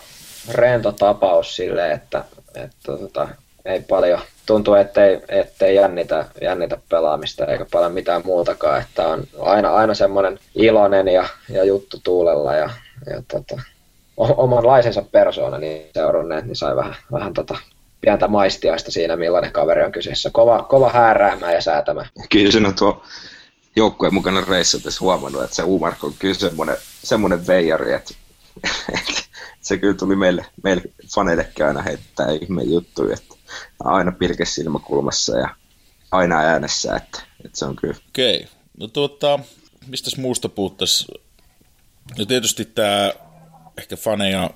[0.49, 3.27] rento tapaus silleen, että, että tota,
[3.65, 9.69] ei paljon, tuntuu, ettei, ettei jännitä, jännitä pelaamista eikä paljon mitään muutakaan, että on aina,
[9.69, 12.69] aina semmoinen iloinen ja, ja juttu tuulella ja,
[13.09, 13.61] ja tota,
[14.17, 17.57] omanlaisensa persoona niin seuranneet, niin sai vähän, vähän tota,
[18.01, 20.29] pientä maistiaista siinä, millainen kaveri on kyseessä.
[20.33, 22.05] Kova, kova hääräämä ja säätämä.
[22.29, 23.03] Kyllä siinä on tuo
[23.75, 28.13] joukkueen mukana reissatessa huomannut, että se Umark on kyllä semmoinen, semmoinen veijari, että,
[28.99, 29.21] että
[29.61, 30.81] se kyllä tuli meille, meille
[31.15, 33.35] faneillekin aina heittää ihme juttuja, että
[33.83, 35.49] aina pilke silmäkulmassa ja
[36.11, 37.95] aina äänessä, että, että se on kyllä.
[38.09, 38.47] Okei, okay.
[38.79, 39.39] no tuota,
[39.87, 41.24] mistä muusta puhuttaisiin?
[42.17, 43.13] No tietysti tämä
[43.77, 44.49] ehkä faneja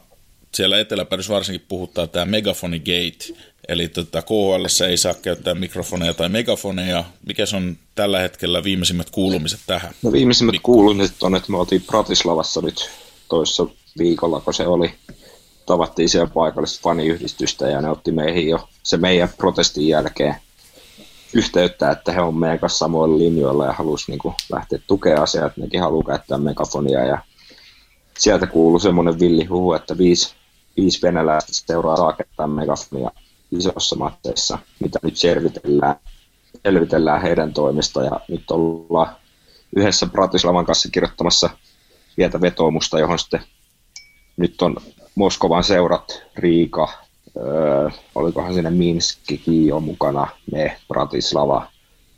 [0.53, 6.29] siellä eteläpäädyssä varsinkin puhuttaa tämä Megafoni Gate, eli tota, KHL ei saa käyttää mikrofoneja tai
[6.29, 7.03] megafoneja.
[7.25, 9.93] Mikä on tällä hetkellä viimeisimmät kuulumiset tähän?
[10.03, 10.71] No viimeisimmät Mikko.
[10.71, 12.89] kuulumiset on, että me oltiin Pratislavassa nyt
[13.29, 13.65] toissa
[13.97, 14.93] viikolla, kun se oli.
[15.65, 20.35] Tavattiin siellä paikallista faniyhdistystä ja ne otti meihin jo se meidän protestin jälkeen
[21.33, 25.47] yhteyttä, että he on meidän kanssa samoilla linjoilla ja halusi niin kuin, lähteä tukea asiaa,
[25.47, 27.21] että nekin haluaa käyttää megafonia ja
[28.19, 30.35] sieltä kuuluu semmoinen villihuhu, että viisi,
[30.77, 33.11] viisi venäläistä seuraa käyttää megafonia
[33.51, 35.95] isossa matteissa, mitä nyt selvitellään,
[36.63, 39.15] selvitellään heidän toimesta ja nyt ollaan
[39.75, 41.49] yhdessä Bratislavan kanssa kirjoittamassa
[42.15, 43.41] pientä vetoomusta, johon sitten
[44.37, 44.75] nyt on
[45.15, 46.93] Moskovan seurat, Riika,
[47.37, 51.67] öö, olikohan siinä Minskikin on mukana, me, Bratislava,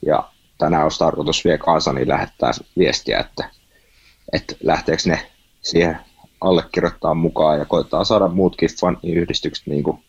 [0.06, 3.50] ja tänään olisi tarkoitus vielä Kaasani lähettää viestiä, että,
[4.34, 5.31] että lähteekö ne
[5.62, 5.98] siihen
[6.42, 10.04] allekirjoittaa mukaan ja koittaa saada muutkin faniyhdistykset niin kuin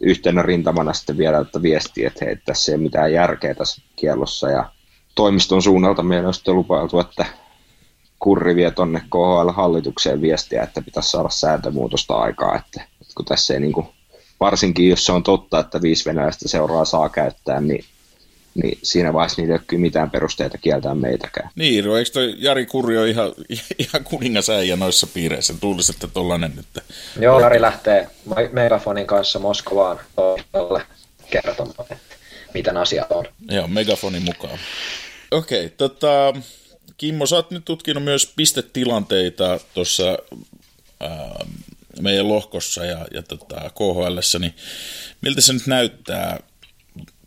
[0.00, 4.50] yhtenä rintamana sitten vielä että viestiä, että hei, tässä ei ole mitään järkeä tässä kiellossa
[4.50, 4.70] ja
[5.14, 7.26] toimiston suunnalta meillä on sitten lupailtu, että
[8.18, 13.60] kurri vie tuonne KHL-hallitukseen viestiä, että pitäisi saada sääntömuutosta aikaa, että, että kun tässä ei
[13.60, 13.86] niin kuin,
[14.40, 17.84] varsinkin jos se on totta, että viisi venäläistä seuraa saa käyttää, niin
[18.54, 21.50] niin siinä vaiheessa niillä ei ole mitään perusteita kieltää meitäkään.
[21.54, 23.32] Niin, no, eikö toi Jari Kurri ole ihan,
[23.78, 25.54] ihan kuningasäijä noissa piireissä?
[25.60, 26.84] Tuulisi, että tollanen nyt.
[27.20, 28.08] Joo, Jari lähtee
[28.52, 30.82] Megafonin kanssa Moskovaan toimistolle
[31.30, 32.16] kertomaan, että
[32.54, 33.24] miten asiat on.
[33.50, 34.58] Joo, Megafonin mukaan.
[35.30, 36.34] Okei, okay, tota,
[36.96, 40.18] Kimmo, sä oot nyt tutkinut myös pistetilanteita tuossa
[42.00, 44.54] meidän lohkossa ja, ja tota, KHL, niin
[45.20, 46.40] miltä se nyt näyttää?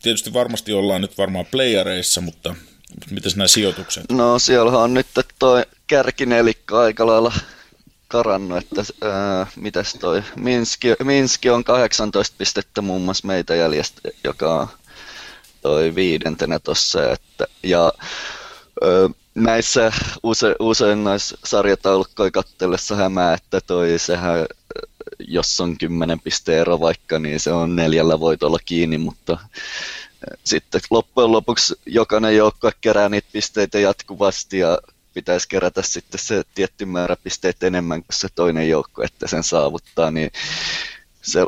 [0.05, 2.55] Tietysti varmasti ollaan nyt varmaan playareissa, mutta
[3.09, 4.03] miten nämä sijoitukset?
[4.11, 5.07] No siellä on nyt
[5.39, 7.33] toi kärkinelikka aika lailla
[8.07, 14.59] karannut, että ää, mitäs toi Minski, Minski on 18 pistettä muun muassa meitä jäljestä, joka
[14.59, 14.67] on
[15.61, 17.83] toi viidentenä tossa, että, ja
[18.81, 18.89] ää,
[19.35, 19.91] näissä
[20.23, 24.45] use, usein näissä sarjataulukkoja kattellessa hämää, että toi sehän,
[25.19, 29.37] jos on kymmenen pisteen ero vaikka, niin se on neljällä voitolla kiinni, mutta
[30.43, 34.79] sitten loppujen lopuksi jokainen joukkue kerää niitä pisteitä jatkuvasti ja
[35.13, 40.11] pitäisi kerätä sitten se tietty määrä pisteitä enemmän kuin se toinen joukko, että sen saavuttaa,
[40.11, 40.31] niin
[41.21, 41.45] se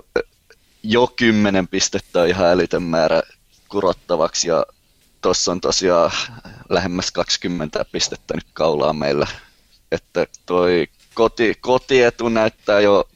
[0.84, 3.24] jo kymmenen pistettä on ihan älytön määrä
[3.70, 4.66] kurottavaksi ja
[5.22, 6.12] tuossa on tosiaan
[6.70, 9.28] lähemmäs 20 pistettä nyt kaulaa meillä.
[9.92, 13.10] Että toi koti, kotietu näyttää jo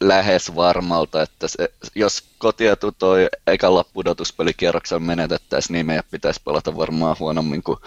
[0.00, 7.16] lähes varmalta, että se, jos kotietu toi ekalla pudotuspelikierroksella menetettäisiin, niin meidän pitäisi pelata varmaan
[7.20, 7.78] huonommin kuin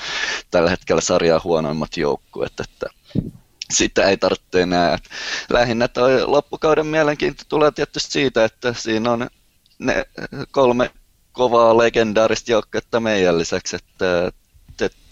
[0.51, 2.87] tällä hetkellä sarjaa huonoimmat joukkueet, että
[3.73, 4.97] sitä ei tarvitse enää.
[5.49, 9.29] Lähinnä toi loppukauden mielenkiinto tulee tietysti siitä, että siinä on
[9.79, 10.05] ne
[10.51, 10.91] kolme
[11.31, 14.31] kovaa legendaarista joukkuetta meidän lisäksi, että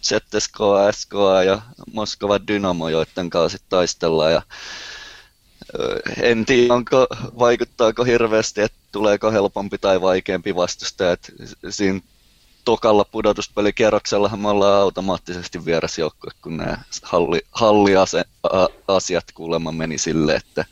[0.03, 0.57] ZSK,
[0.91, 1.13] SK
[1.45, 1.62] ja
[1.93, 4.31] Moskova Dynamo, joiden kanssa taistellaan.
[4.31, 4.41] Ja
[6.21, 7.08] en tiedä, onko,
[7.39, 11.12] vaikuttaako hirveästi, että tuleeko helpompi tai vaikeampi vastusta.
[11.12, 11.32] Että
[11.69, 11.99] siinä
[12.65, 20.65] tokalla pudotuspelikierroksellahan me ollaan automaattisesti vierasjoukkue, kun nämä halli, halliasiat kuulemma meni sille, että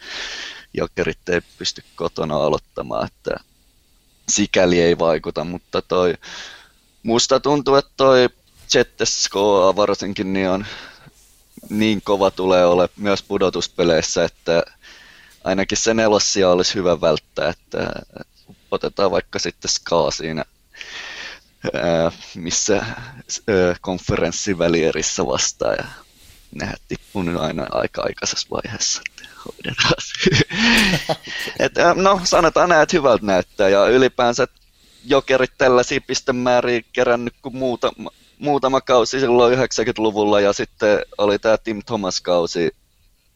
[0.74, 3.36] jokerit ei pysty kotona aloittamaan, että
[4.30, 6.14] sikäli ei vaikuta, mutta toi,
[7.04, 8.30] musta tuntuu, että toi
[8.70, 10.66] ZSKA varsinkin niin on
[11.70, 14.64] niin kova tulee ole myös pudotuspeleissä, että
[15.46, 17.92] ainakin se nelossia olisi hyvä välttää, että
[18.72, 20.46] otetaan vaikka sitten Ska siinä,
[22.36, 22.86] missä
[23.82, 25.86] konferenssivälierissä vastaan ja
[26.52, 29.02] nehän tippuu nyt aina aika aikaisessa vaiheessa.
[31.60, 34.48] Et, no sanotaan näin, että hyvältä näyttää ja ylipäänsä
[35.06, 37.92] jokerit tällaisia pistemääriä kerännyt kuin muuta,
[38.40, 42.76] muutama kausi silloin 90-luvulla ja sitten oli tämä Tim Thomas-kausi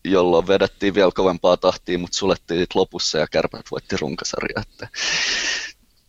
[0.04, 4.62] jolloin vedettiin vielä kovempaa tahtia, mutta sulettiin lopussa ja kärpät voitti runkasarja.
[4.62, 4.88] Että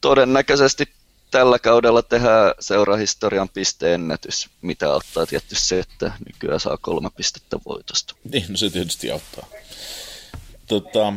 [0.00, 0.88] todennäköisesti
[1.31, 8.14] tällä kaudella tehdään seurahistorian pisteennätys, mitä auttaa tietysti se, että nykyään saa kolme pistettä voitosta.
[8.33, 9.46] Niin, no se tietysti auttaa.
[10.66, 11.12] Tota,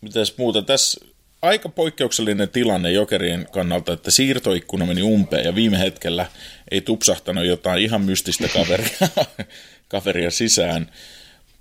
[0.00, 0.62] mitäs muuta?
[0.62, 1.00] Tässä
[1.42, 6.26] aika poikkeuksellinen tilanne jokerien kannalta, että siirtoikkuna meni umpeen ja viime hetkellä
[6.70, 9.08] ei tupsahtanut jotain ihan mystistä kaveria,
[9.88, 10.92] kaveria sisään.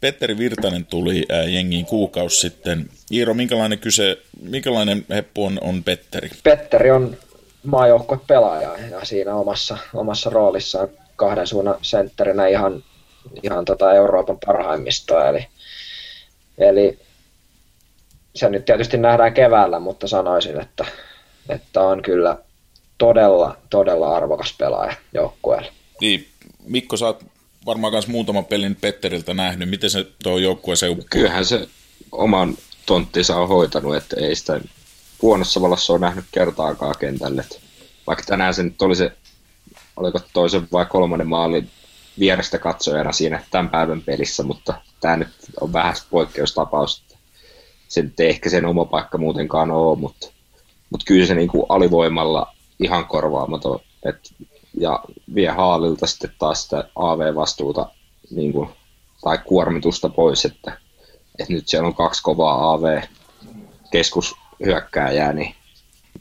[0.01, 2.89] Petteri Virtanen tuli jengiin kuukausi sitten.
[3.11, 6.29] Iiro, minkälainen, kyse, minkälainen heppu on, on Petteri?
[6.43, 7.17] Petteri on
[8.27, 12.83] pelaaja ja siinä omassa, omassa roolissaan kahden suunnan sentterinä ihan,
[13.43, 15.29] ihan tota Euroopan parhaimmistoa.
[15.29, 15.47] Eli,
[16.57, 16.99] eli
[18.35, 20.85] se nyt tietysti nähdään keväällä, mutta sanoisin, että,
[21.49, 22.37] että on kyllä
[22.97, 25.71] todella, todella arvokas pelaaja joukkueelle.
[26.01, 26.27] Niin,
[26.65, 27.23] Mikko, sä oot
[27.65, 29.69] varmaan myös muutaman pelin Petteriltä nähnyt.
[29.69, 31.67] Miten se tuo joukkue se Kyllähän se
[32.11, 34.61] oman tonttinsa on hoitanut, että ei sitä
[35.21, 37.45] huonossa valossa ole nähnyt kertaakaan kentälle.
[38.07, 39.11] Vaikka tänään se nyt oli se,
[39.95, 41.69] oliko toisen vai kolmannen maalin
[42.19, 45.29] vierestä katsojana siinä tämän päivän pelissä, mutta tämä nyt
[45.61, 47.03] on vähän poikkeustapaus.
[47.87, 50.27] Se nyt ei ehkä sen oma paikka muutenkaan ole, mutta,
[50.89, 53.79] mutta kyllä se niin kuin alivoimalla ihan korvaamaton.
[54.05, 54.33] Et,
[54.79, 55.03] ja
[55.35, 57.89] vie Haalilta sitten taas sitä AV-vastuuta
[58.31, 58.69] niin kuin,
[59.21, 60.77] tai kuormitusta pois, että,
[61.39, 65.55] että nyt siellä on kaksi kovaa AV-keskushyökkääjää, niin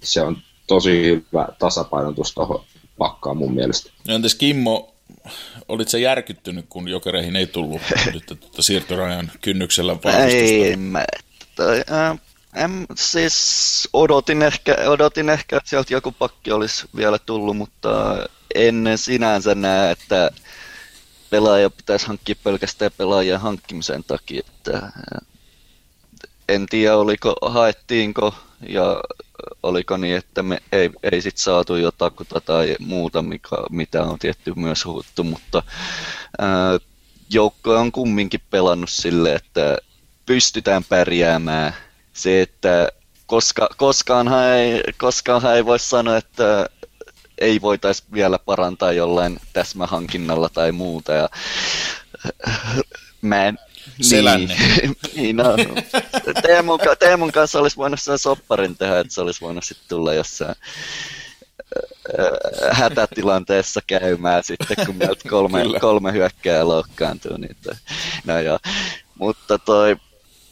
[0.03, 2.65] se on tosi hyvä tasapainotus tuohon
[2.99, 3.91] pakkaan mun mielestä.
[4.09, 4.95] No entäs Kimmo,
[5.69, 10.67] olit se järkyttynyt, kun jokereihin ei tullut nyt tuota siirtorajan kynnyksellä vahvistusta?
[10.67, 11.05] Ei, mä,
[11.91, 12.19] äh,
[12.55, 17.89] en, siis odotin ehkä, odotin ehkä, että sieltä joku pakki olisi vielä tullut, mutta
[18.55, 20.31] en sinänsä näe, että
[21.31, 24.43] pelaaja pitäisi hankkia pelkästään pelaajien hankkimisen takia.
[24.47, 24.93] Että
[26.49, 28.35] en tiedä, oliko, haettiinko
[28.69, 29.01] ja
[29.63, 34.53] oliko niin, että me ei, ei sit saatu jotakuta tai muuta, mikä, mitä on tietty
[34.57, 35.63] myös huuttu, mutta
[36.39, 36.79] ää,
[37.31, 39.79] joukko on kumminkin pelannut sille, että
[40.27, 41.75] pystytään pärjäämään.
[42.13, 42.89] Se, että
[43.27, 46.69] koska, koskaanhan, ei, koskaanhan ei voi sanoa, että
[47.41, 51.13] ei voitaisi vielä parantaa jollain täsmähankinnalla tai muuta.
[51.13, 51.29] Ja,
[53.23, 53.59] mä en,
[54.01, 54.57] Selänne.
[54.57, 55.45] Niin, niin no.
[56.43, 60.55] Teemun, Teemun kanssa olisi voinut sen sopparin tehdä, että se olisi voinut sitten tulla jossain
[62.73, 67.37] hätätilanteessa käymään sitten, kun meiltä kolme, kolme hyökkää loukkaantuu.
[67.37, 67.75] Niin toi,
[68.25, 68.59] no joo.
[69.15, 69.97] Mutta toi,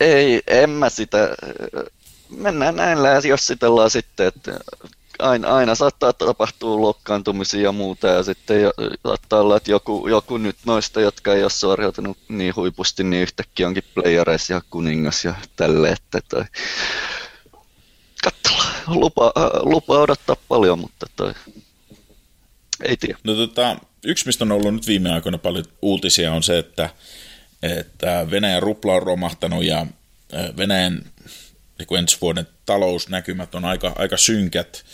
[0.00, 1.28] ei, en mä sitä,
[2.30, 4.60] mennään näin jos sitellaan sitten, että
[5.18, 8.70] aina, aina saattaa tapahtua lokkaantumisia ja muuta, ja sitten
[9.06, 13.66] saattaa olla, että joku, joku nyt noista, jotka ei ole suoriutunut niin huipusti, niin yhtäkkiä
[13.66, 16.44] onkin playereissa ja kuningas ja tälle, että toi,
[18.24, 21.34] katsotaan, lupa, lupa odottaa paljon, mutta toi,
[22.82, 23.18] ei tiedä.
[23.24, 26.90] No tota, yksi, mistä on ollut nyt viime aikoina paljon uutisia, on se, että,
[27.62, 29.86] että Venäjän rupla on romahtanut ja
[30.56, 31.04] Venäjän
[31.78, 34.84] niin ensi vuoden talousnäkymät on aika, aika synkät.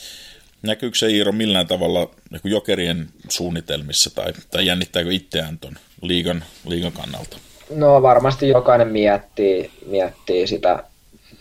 [0.63, 6.93] Näkyykö se Iiro millään tavalla niin jokerien suunnitelmissa tai, tai jännittääkö itseään tuon liigan, liigan
[6.93, 7.37] kannalta?
[7.71, 10.85] No varmasti jokainen miettii, miettii sitä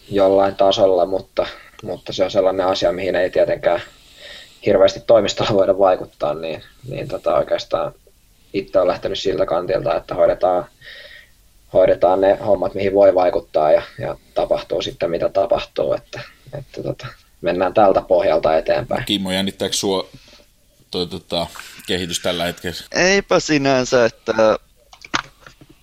[0.10, 1.47] jollain tasolla, mutta,
[1.84, 3.82] mutta se on sellainen asia, mihin ei tietenkään
[4.65, 7.93] hirveästi toimistolla voida vaikuttaa, niin, niin tota oikeastaan
[8.54, 10.65] itse on lähtenyt siltä kantilta, että hoidetaan
[11.74, 16.22] hoidetaan ne hommat, mihin voi vaikuttaa ja, ja tapahtuu sitten mitä tapahtuu, että,
[16.58, 17.08] että tota,
[17.42, 19.06] mennään tältä pohjalta eteenpäin.
[19.06, 20.10] Kimmo, jännittääkö sinua
[20.92, 21.48] toi, tota,
[21.88, 22.78] kehitys tällä hetkellä?
[22.92, 24.58] Eipä sinänsä, että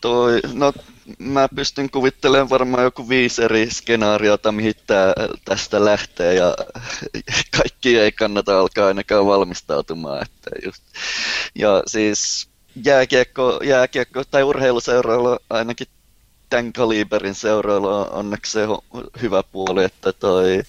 [0.01, 0.73] toi, no
[1.19, 6.55] mä pystyn kuvittelemaan varmaan joku viisi eri skenaariota, mihin tää, tästä lähtee ja
[7.57, 10.23] kaikki ei kannata alkaa ainakaan valmistautumaan.
[10.23, 10.83] Että just.
[11.55, 12.48] Ja siis
[12.85, 15.87] jääkiekko, jääkiekko tai urheiluseuroilla ainakin
[16.51, 18.61] tämän kaliberin seuroilla on onneksi se
[19.23, 20.63] hyvä puoli, että toi,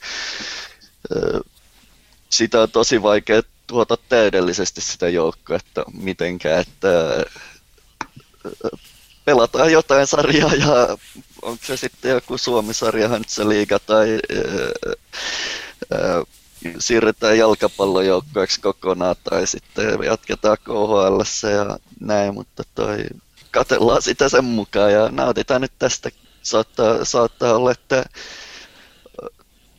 [2.30, 5.60] sitä on tosi vaikea tuota täydellisesti sitä joukkoa,
[5.93, 7.26] mitenkään, että
[9.26, 10.98] pelataan jotain sarjaa ja
[11.41, 13.10] onko se sitten joku Suomi-sarja,
[13.43, 14.19] Liiga tai
[16.80, 22.98] siirretään jalkapallojoukkoeksi kokonaan tai sitten jatketaan KHL ja näin, mutta toi,
[23.52, 26.10] katellaan sitä sen mukaan ja nautitaan nyt tästä.
[26.41, 28.06] Saattaa, saattaa olla, että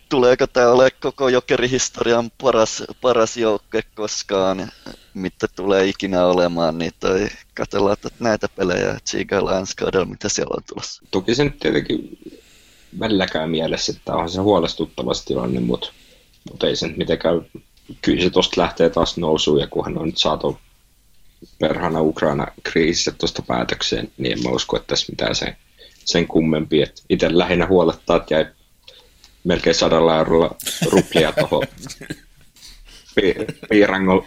[0.08, 4.72] tuleeko tämä ole koko jokerihistorian paras, paras joukkue koskaan,
[5.14, 10.62] mitä tulee ikinä olemaan, niin toi, katsellaan että näitä pelejä, tsiikaillaan ensi mitä siellä on
[10.68, 11.02] tulossa.
[11.10, 12.18] Toki se nyt tietenkin
[13.00, 15.92] välilläkään mielessä, että onhan se huolestuttava tilanne, mutta
[16.51, 17.47] mutta ei se nyt mitenkään,
[18.03, 20.59] kyllä se tuosta lähtee taas nousuun ja kunhan on nyt saatu
[21.59, 25.57] perhana Ukraina-kriisissä tuosta päätökseen, niin en mä usko, että tässä mitään sen,
[26.05, 26.82] sen kummempi.
[26.82, 28.47] Et itse lähinnä huolettaa, että jäi
[29.45, 31.66] melkein sadalla eurolla ruplia tuohon
[33.70, 34.26] piirangon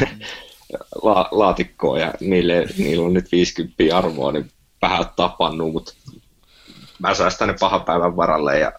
[1.02, 4.50] la, laatikkoon ja niille, niillä on nyt 50 arvoa, niin
[4.82, 5.94] vähän tapannut, mutta
[6.98, 8.72] mä säästän ne pahan päivän varalle ja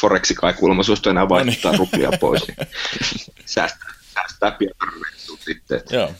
[0.00, 1.78] Foreksi kai kuulemma suostu enää vaihtaa no niin.
[1.78, 2.48] ruplia pois.
[2.48, 2.68] Niin
[3.46, 5.82] säästää, säästää pienarvettua sitten.
[5.90, 6.12] Joo.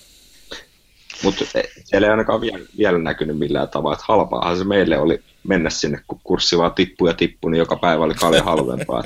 [1.22, 3.94] Mutta e, siellä ei ainakaan vielä, vielä näkynyt millään tavalla.
[3.94, 7.76] Että halpaahan se meille oli mennä sinne, kun kurssi vaan tippui ja tippui, niin joka
[7.76, 9.04] päivä oli paljon halvempaa.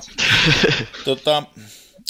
[1.05, 1.43] tota,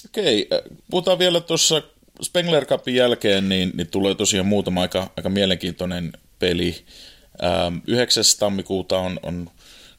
[0.06, 0.48] okei,
[0.90, 1.82] puhutaan vielä tuossa
[2.22, 6.84] Spengler Cupin jälkeen, niin, niin tulee tosiaan muutama aika, aika mielenkiintoinen peli.
[7.44, 8.24] Ähm, 9.
[8.38, 9.50] tammikuuta on, on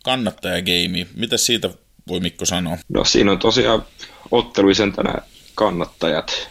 [0.03, 1.07] kannattajageimi.
[1.15, 1.69] Mitä siitä
[2.09, 2.77] voi Mikko sanoa?
[2.89, 3.85] No siinä on tosiaan
[4.31, 5.15] otteluisentänä
[5.55, 6.49] kannattajat,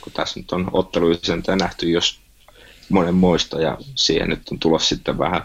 [0.00, 2.20] kun tässä nyt on otteluisentänä nähty jos
[2.88, 5.42] monen muista ja siihen nyt on tulossa sitten vähän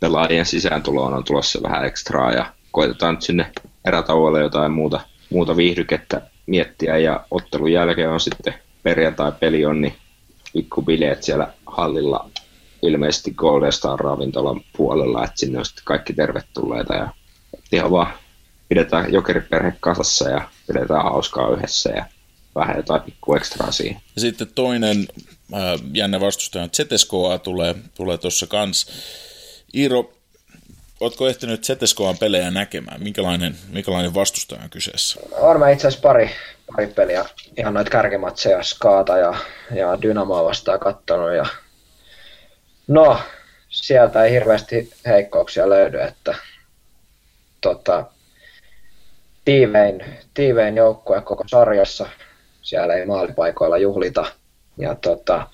[0.00, 3.52] pelaajien sisääntuloon on tulossa vähän ekstraa ja koitetaan nyt sinne
[3.84, 5.00] erätauolle jotain muuta,
[5.30, 9.94] muuta viihdykettä miettiä ja ottelun jälkeen on sitten perjantai-peli on, niin
[10.52, 12.30] pikkubileet siellä hallilla
[12.82, 17.08] ilmeisesti Golden Star ravintolan puolella, että sinne on sitten kaikki tervetulleita ja
[17.72, 18.12] ihan vaan
[18.68, 22.04] pidetään jokeriperhe kasassa ja pidetään hauskaa yhdessä ja
[22.54, 24.00] vähän jotain pikku ekstraa siihen.
[24.14, 25.06] Ja sitten toinen
[25.54, 25.60] äh,
[25.92, 28.86] jännä vastustaja ZSKA tulee, tulee tuossa kans.
[29.74, 30.12] Iiro,
[31.00, 33.02] ootko ehtinyt ZSKAn pelejä näkemään?
[33.02, 35.20] Minkälainen, minkälainen vastustaja on kyseessä?
[35.32, 36.30] On mä itse asiassa pari,
[36.66, 37.24] pari peliä,
[37.56, 39.34] ihan noita kärkimatseja, Skaata ja,
[39.74, 41.34] ja Dynamoa vastaan kattonut.
[41.34, 41.46] Ja...
[42.86, 43.20] No,
[43.68, 46.34] sieltä ei hirveästi heikkouksia löydy, että
[47.60, 48.04] tota,
[49.46, 52.08] tiivein, tiivein joukkue koko sarjassa.
[52.62, 54.26] Siellä ei maalipaikoilla juhlita.
[54.78, 55.46] Ja tota,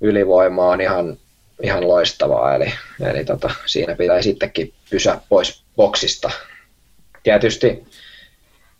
[0.00, 1.16] ylivoima on ihan,
[1.62, 6.30] ihan loistavaa, eli, eli tota, siinä pitäisi sittenkin pysyä pois boksista.
[7.22, 7.84] Tietysti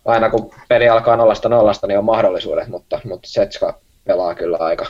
[0.05, 4.87] aina kun peli alkaa nollasta nollasta, niin on mahdollisuudet, mutta, mutta Setska pelaa kyllä aika,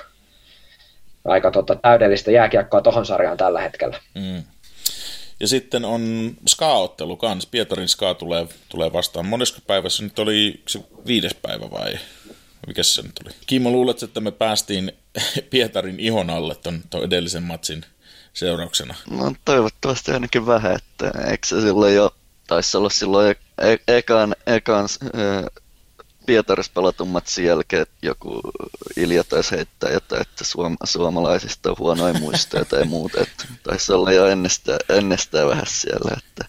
[1.24, 3.98] aika tota, täydellistä jääkiekkoa tohon sarjaan tällä hetkellä.
[4.14, 4.42] Mm.
[5.40, 7.46] Ja sitten on ska-ottelu kans.
[7.46, 9.26] Pietarin ska tulee, tulee vastaan.
[9.26, 11.98] Monesko päivässä nyt oli se viides päivä vai
[12.66, 13.34] mikä se nyt oli?
[13.46, 14.92] Kimmo, luulet, että me päästiin
[15.50, 17.84] Pietarin ihon alle ton, ton edellisen matsin
[18.32, 18.94] seurauksena?
[19.10, 22.14] No toivottavasti ainakin vähän, että eikö se silloin jo
[22.46, 24.88] taisi olla silloin e- e- ekan, ekan
[26.30, 28.40] Pietarissa pelatun matsin jälkeen joku
[28.96, 33.20] Ilja taisi heittää jotain, että suom- suomalaisista on huonoja muistoja tai muuta.
[33.20, 36.16] Että taisi olla jo ennestään, ennestään vähän siellä.
[36.18, 36.44] Että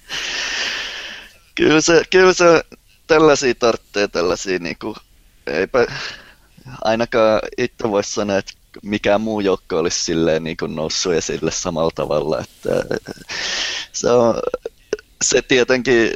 [1.55, 2.63] kyllä, se, kyllä se
[3.07, 4.95] tällaisia tarvitsee, tällaisia niin kuin,
[5.47, 5.87] eipä
[6.81, 8.53] ainakaan itse voi sanoa, että
[8.83, 12.39] mikään muu joukko olisi silleen niin kuin noussut esille samalla tavalla.
[12.39, 12.69] Että
[13.91, 14.35] se, on,
[15.23, 16.11] se tietenkin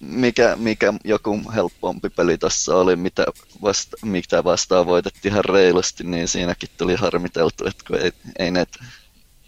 [0.00, 3.26] mikä, mikä joku helpompi peli tässä oli, mitä,
[3.62, 8.84] vasta, mitä vastaan voitettiin ihan reilusti, niin siinäkin tuli harmiteltu, että kun ei, ei näitä,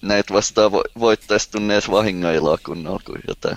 [0.03, 3.57] näitä vastaan vo, voittaisi tunne edes vahingoiloa kunnolla kuin jotain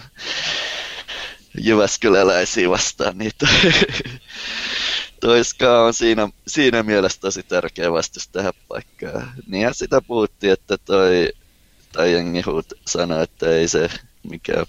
[1.61, 3.47] Jyväskyläläisiä vastaan niitä.
[5.21, 9.33] Toiskaa on siinä, siinä mielessä tosi tärkeä vastus tähän paikkaan.
[9.47, 11.29] Niinhän sitä puhuttiin, että toi,
[11.91, 12.41] tai jengi
[12.87, 13.89] sanoi, että ei se
[14.29, 14.65] mikä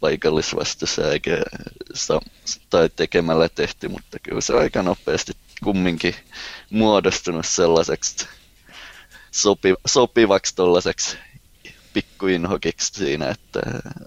[0.00, 1.42] paikallisvastuussa eikä
[2.70, 5.32] tai tekemällä tehty, mutta kyllä se aika nopeasti
[5.64, 6.14] kumminkin
[6.70, 8.26] muodostunut sellaiseksi
[9.30, 11.16] sopi, sopivaksi tuollaiseksi
[11.92, 13.60] pikkuinhokiksi siinä, että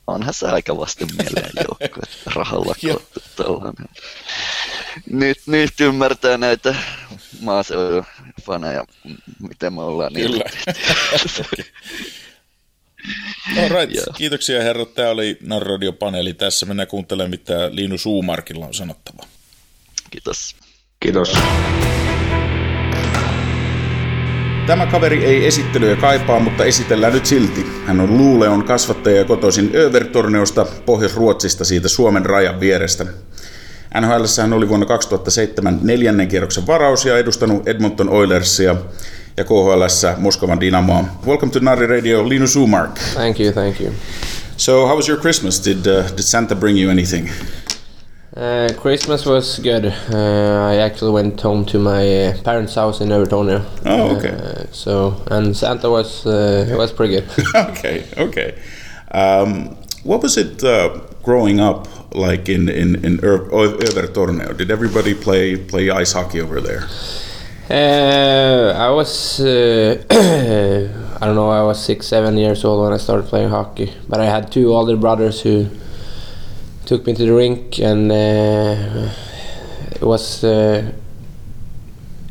[0.07, 0.77] onhan se aika
[1.17, 3.85] mieleen joukko, että rahalla koottu tällainen.
[5.09, 6.75] Nyt, nyt ymmärtää näitä
[7.41, 8.05] maaseudun
[8.41, 8.85] faneja,
[9.39, 10.43] miten me ollaan Kyllä.
[13.69, 13.95] right.
[13.95, 14.05] Yeah.
[14.17, 14.93] Kiitoksia herrat.
[14.93, 16.33] Tämä oli Narradio-paneeli.
[16.33, 19.23] Tässä mennään kuuntelemaan, mitä Liinu Suumarkilla on sanottava.
[20.11, 20.55] Kiitos.
[20.99, 21.33] Kiitos.
[24.67, 27.65] Tämä kaveri ei esittelyä kaipaa, mutta esitellään nyt silti.
[27.85, 33.05] Hän on Luuleon kasvattaja kotoisin Övertorneosta, Pohjois-Ruotsista siitä Suomen rajan vierestä.
[34.01, 38.75] NHL hän oli vuonna 2007 neljännen kierroksen varaus ja edustanut Edmonton Oilersia
[39.39, 41.05] ja KHLS Moskovan Dynamo.
[41.25, 42.99] Welcome to Nari Radio, Linus Umark.
[43.15, 43.91] Thank you, thank you.
[44.57, 45.59] So, how was your Christmas?
[45.59, 47.29] Did uh, did Santa bring you anything?
[48.37, 49.85] Uh, Christmas was good.
[49.85, 53.61] Uh, I actually went home to my uh, parents' house in Övertorneå.
[53.85, 54.29] Oh, okay.
[54.29, 57.25] Uh, so, and Santa was uh, was pretty good.
[57.55, 58.53] okay, okay.
[59.11, 60.61] Um, what was it
[61.23, 64.57] growing up like in in in Övertorneå?
[64.57, 66.83] Did everybody play play ice hockey over there?
[67.69, 70.03] Uh, I was, uh,
[71.21, 73.93] I don't know, I was six, seven years old when I started playing hockey.
[74.07, 75.67] But I had two older brothers who
[76.85, 79.13] took me to the rink, and uh,
[79.91, 80.91] it was uh,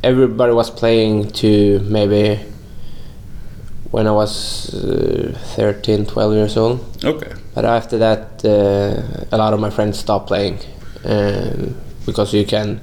[0.03, 2.41] everybody was playing to maybe
[3.93, 7.05] when I was uh, 13, 12 years old.
[7.05, 7.33] Okay.
[7.55, 10.59] But after that, uh, a lot of my friends stopped playing
[11.05, 11.77] um,
[12.07, 12.81] because you can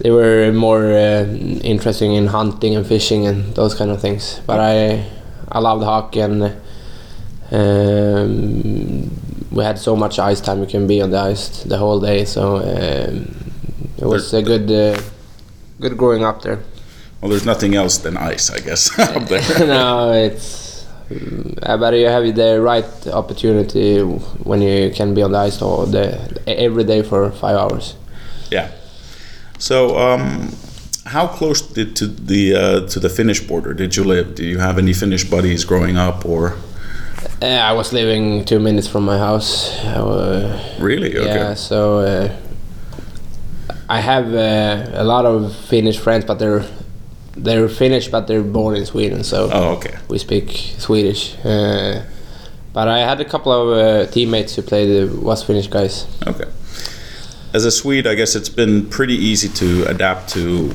[0.00, 1.26] they were more uh,
[1.62, 4.40] interesting in hunting and fishing and those kind of things.
[4.46, 5.04] But I
[5.50, 6.42] I loved hockey and
[7.50, 9.10] um,
[9.50, 10.60] we had so much ice time.
[10.60, 13.34] You can be on the ice the whole day, so um,
[13.98, 15.00] it was a good uh,
[15.80, 16.60] good growing up there.
[17.20, 19.42] Well, there's nothing else than ice, I guess, up there.
[19.66, 20.70] no, it's
[21.62, 25.84] Uh, but you have the right opportunity when you can be on the ice all
[25.84, 27.96] day, every day for five hours.
[28.50, 28.70] Yeah.
[29.60, 30.48] So, um,
[31.04, 34.34] how close did to the uh, to the Finnish border did you live?
[34.34, 36.54] Do you have any Finnish buddies growing up, or
[37.42, 39.70] Uh, I was living two minutes from my house.
[39.84, 41.16] Uh, really?
[41.16, 41.26] Okay.
[41.26, 42.28] Yeah, so uh,
[43.88, 46.64] I have uh, a lot of Finnish friends, but they're
[47.36, 49.24] they're Finnish, but they're born in Sweden.
[49.24, 49.94] So Oh, okay.
[50.08, 51.34] we speak Swedish.
[51.44, 52.02] Uh,
[52.72, 56.06] but I had a couple of uh, teammates who played was Finnish guys.
[56.26, 56.46] Okay.
[57.52, 60.72] As a Swede, I guess it's been pretty easy to adapt to,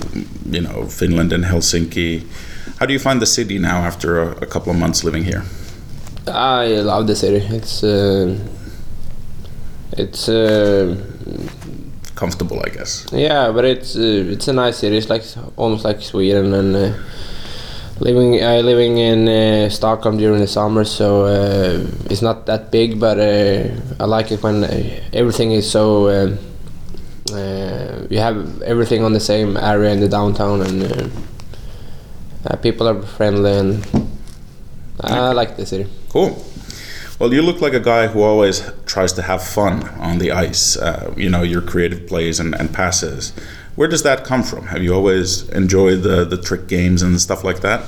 [0.49, 2.23] you know, Finland and Helsinki.
[2.79, 5.43] How do you find the city now after a, a couple of months living here?
[6.27, 7.37] I love the city.
[7.55, 8.37] It's uh,
[9.97, 10.97] it's uh,
[12.15, 13.05] Comfortable, I guess.
[13.11, 14.97] yeah, but it's uh, it's a nice city.
[14.97, 15.23] It's like
[15.57, 16.75] almost like Sweden and.
[16.75, 16.93] Uh,
[18.01, 22.99] Living, I living in uh, Stockholm during the summer, so uh, it's not that big,
[22.99, 23.69] but uh,
[24.01, 26.37] I like it when uh, everything is so.
[27.31, 31.09] Uh, you have everything on the same area in the downtown, and uh,
[32.45, 33.83] uh, people are friendly, and
[35.01, 35.89] I like the city.
[36.09, 36.45] Cool.
[37.17, 40.77] Well, you look like a guy who always tries to have fun on the ice.
[40.77, 43.31] Uh, you know, your creative plays and, and passes.
[43.75, 44.67] Where does that come from?
[44.67, 47.83] Have you always enjoyed the, the trick games and stuff like that?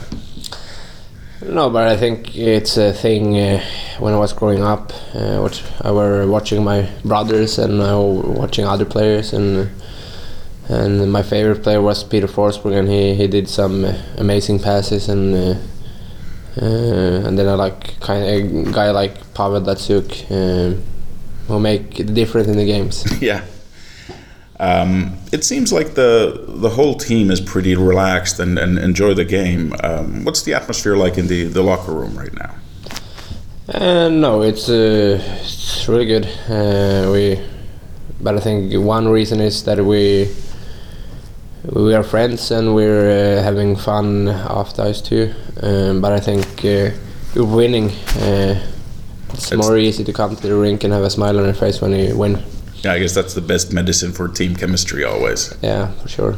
[1.42, 3.64] No, but I think it's a thing uh,
[4.00, 4.92] when I was growing up.
[5.14, 9.70] Uh, which I were watching my brothers and I were watching other players, and
[10.68, 13.86] and my favorite player was Peter Forsberg, and he, he did some
[14.18, 15.56] amazing passes, and uh,
[16.62, 20.76] uh, and then I like kind of a guy like Pavel Datsuk, uh,
[21.48, 23.06] who make the difference in the games.
[23.22, 23.46] yeah.
[24.60, 29.26] Um, it seems like the the whole team is pretty relaxed and, and enjoy the
[29.26, 29.74] game.
[29.84, 32.56] Um, what's the atmosphere like in the, the locker room right now?
[33.72, 36.26] Uh, no, it's uh, it's really good.
[36.50, 37.40] Uh, we,
[38.22, 40.28] but I think one reason is that we
[41.64, 45.34] we are friends and we're uh, having fun off the ice too.
[45.62, 46.96] Um, but I think uh,
[47.36, 47.90] we're winning.
[48.18, 48.60] Uh,
[49.34, 51.54] it's, It's- more easy to come to the rink and have a smile on your
[51.54, 52.42] face when you win.
[52.88, 55.54] Yeah, I guess that's the best medicine for team chemistry always.
[55.62, 56.36] Yeah, for sure.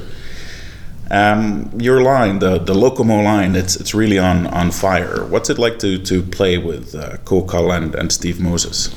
[1.12, 5.26] Um, your line, the the Locomo line, it's it's really on, on fire.
[5.26, 8.90] What's it like to, to play with uh, Kokal and, and Steve Moses?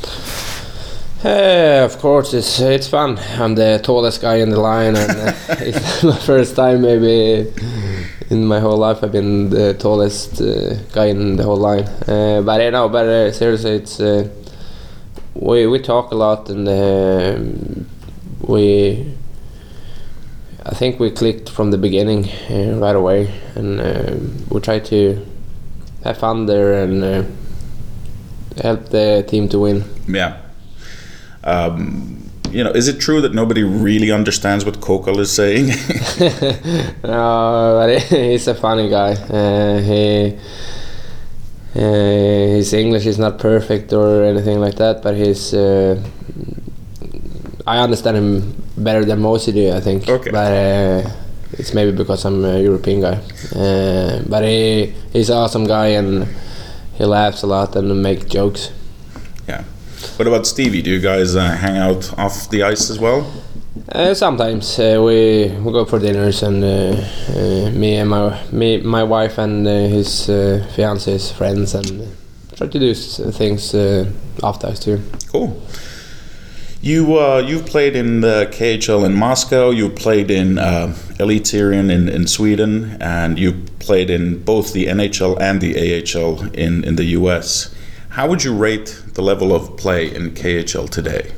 [1.23, 3.19] Uh, of course, it's it's fun.
[3.39, 7.53] I'm the tallest guy in the line, and uh, it's my first time maybe
[8.31, 11.85] in my whole life I've been the tallest uh, guy in the whole line.
[12.09, 14.27] Uh, but you know, but uh, seriously, it's uh,
[15.35, 17.39] we we talk a lot, and uh,
[18.47, 19.13] we
[20.65, 24.17] I think we clicked from the beginning uh, right away, and uh,
[24.49, 25.27] we try to
[26.05, 27.25] have fun there and uh,
[28.63, 29.85] help the team to win.
[30.07, 30.41] Yeah.
[31.45, 35.67] Um, you know, is it true that nobody really understands what Kokal is saying?
[37.03, 39.13] no, but he's a funny guy.
[39.15, 40.39] Uh, he
[41.75, 45.55] uh, his English is not perfect or anything like that, but he's.
[45.55, 46.03] Uh,
[47.67, 50.09] I understand him better than most of you, I think.
[50.09, 50.31] Okay.
[50.31, 51.11] But uh,
[51.53, 53.21] it's maybe because I'm a European guy.
[53.55, 56.27] Uh, but he he's an awesome guy and
[56.95, 58.71] he laughs a lot and make jokes.
[59.49, 59.65] yeah.
[60.17, 60.83] What about Stevie?
[60.83, 63.31] Do you guys uh, hang out off the ice as well?
[63.89, 66.93] Uh, sometimes uh, we we go for dinners and uh,
[67.35, 72.07] uh, me and my me my wife and uh, his uh, fiance's friends and
[72.55, 74.05] try to do things uh,
[74.43, 75.01] after us too.
[75.29, 75.63] Cool.
[76.83, 79.71] You uh, you've played in the KHL in Moscow.
[79.71, 85.41] You played in uh, Elitserien in, in Sweden, and you played in both the NHL
[85.41, 87.75] and the AHL in, in the US.
[88.11, 91.33] How would you rate the level of play in KHL today?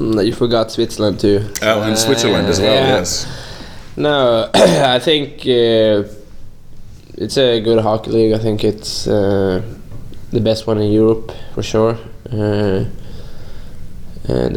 [0.00, 1.46] Mm, you forgot Switzerland too.
[1.60, 2.72] Oh, in Switzerland as well.
[2.72, 2.96] yeah.
[2.96, 3.26] Yes.
[3.96, 6.08] No, I think uh,
[7.18, 8.32] it's a good hockey league.
[8.32, 9.60] I think it's uh,
[10.30, 11.98] the best one in Europe for sure.
[12.32, 12.86] Uh,
[14.26, 14.56] and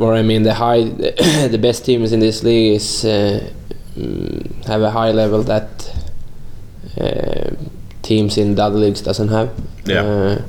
[0.00, 0.82] or I mean, the high,
[1.48, 3.50] the best teams in this league is uh,
[3.96, 5.94] mm, have a high level that
[7.00, 7.50] uh,
[8.02, 9.50] teams in the other leagues doesn't have.
[9.86, 10.02] Yeah.
[10.02, 10.42] Uh,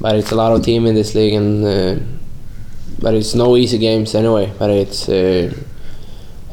[0.00, 2.15] but it's a lot of team in this league, and uh,
[3.00, 4.52] but it's no easy games anyway.
[4.58, 5.52] But it's uh,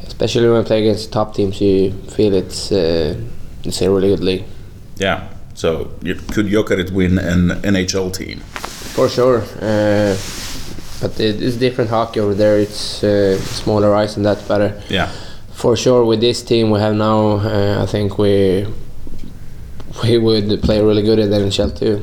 [0.06, 3.14] especially when you play against top teams, you feel it's uh,
[3.64, 4.44] it's a really good league.
[4.98, 5.28] Yeah.
[5.54, 8.40] So you, could Jokerit win an NHL team?
[8.94, 9.42] For sure.
[9.60, 10.16] Uh,
[11.00, 12.58] but it is different hockey over there.
[12.58, 15.08] It's uh, smaller ice and that, but uh, Yeah.
[15.52, 18.66] for sure with this team we have now, uh, I think we
[20.02, 22.02] we would play really good in the NHL too.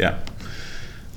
[0.00, 0.14] Yeah.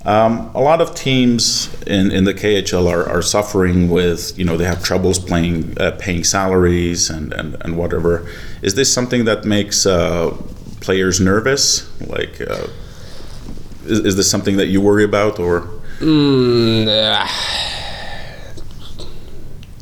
[0.04, 4.58] Um, a lot of teams in, in the KHL are, are suffering with, you know,
[4.58, 8.28] they have troubles playing, uh, paying salaries and, and, and whatever.
[8.64, 10.36] Is this something that makes uh,
[10.80, 11.88] players nervous?
[12.08, 12.68] Like, uh,
[13.86, 15.68] is, is this something that you worry about or?
[16.00, 17.28] Mm, uh,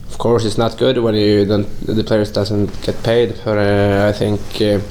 [0.09, 3.39] of course, it's not good when you don't the players doesn't get paid.
[3.45, 4.82] But uh, I think uh,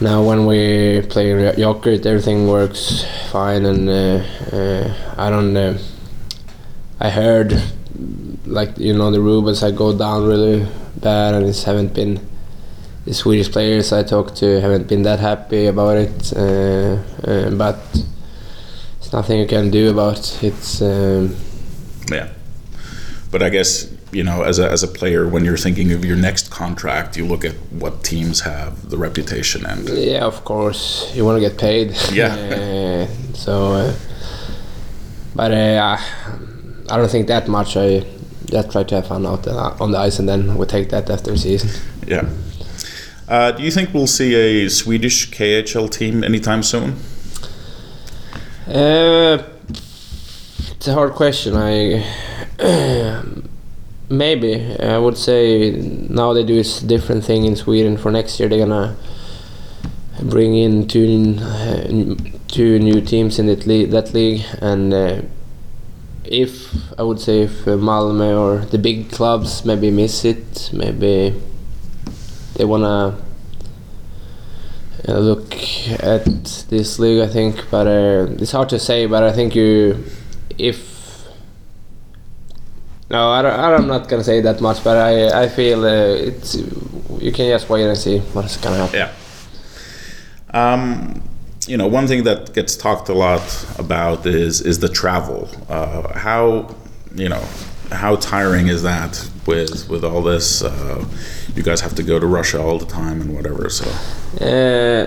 [0.00, 4.22] now when we play Jokerit, everything works fine, and uh,
[4.56, 5.56] uh, I don't.
[5.56, 5.78] Uh,
[7.00, 7.60] I heard
[8.46, 10.66] like you know the Rubens I go down really
[10.96, 12.20] bad, and it haven't been
[13.04, 17.78] the Swedish players I talked to haven't been that happy about it, uh, uh, but
[18.98, 20.44] it's nothing you can do about it.
[20.44, 21.36] It's um,
[22.10, 22.28] Yeah.
[23.30, 26.16] But I guess, you know, as a, as a player, when you're thinking of your
[26.16, 31.24] next contract, you look at what teams have, the reputation, and yeah, of course you
[31.24, 31.96] want to get paid.
[32.12, 32.34] Yeah.
[32.34, 33.94] Uh, so, uh,
[35.34, 35.96] but uh,
[36.90, 37.76] I don't think that much.
[37.76, 38.04] I
[38.46, 39.48] just try to have fun out
[39.80, 41.70] on the ice, and then we take that after the season.
[42.06, 42.28] yeah.
[43.26, 46.96] Uh, do you think we'll see a Swedish KHL team anytime soon?
[48.66, 49.42] Uh,
[50.76, 51.56] it's a hard question.
[51.56, 52.04] I
[54.12, 55.70] maybe I would say
[56.08, 57.96] now they do a different thing in Sweden.
[57.96, 58.96] For next year, they're gonna
[60.22, 62.14] bring in two uh,
[62.48, 64.94] two new teams in that league, that league and.
[64.94, 65.22] Uh,
[66.24, 71.34] if I would say if uh, Malmö or the big clubs maybe miss it, maybe
[72.54, 73.20] they wanna
[75.06, 75.54] uh, look
[76.00, 76.24] at
[76.70, 77.20] this league.
[77.20, 79.06] I think, but uh, it's hard to say.
[79.06, 80.04] But I think you,
[80.58, 80.91] if
[83.12, 84.82] no, I don't, I'm not gonna say that much.
[84.82, 86.54] But I I feel uh, it's
[87.26, 88.98] you can just wait and see what's gonna happen.
[89.00, 89.10] Yeah.
[90.54, 91.22] Um,
[91.66, 93.42] you know, one thing that gets talked a lot
[93.78, 95.48] about is is the travel.
[95.68, 96.74] Uh, how
[97.14, 97.44] you know
[97.90, 100.62] how tiring is that with with all this?
[100.62, 101.04] Uh,
[101.54, 103.68] you guys have to go to Russia all the time and whatever.
[103.70, 103.86] So
[104.40, 105.06] Uh,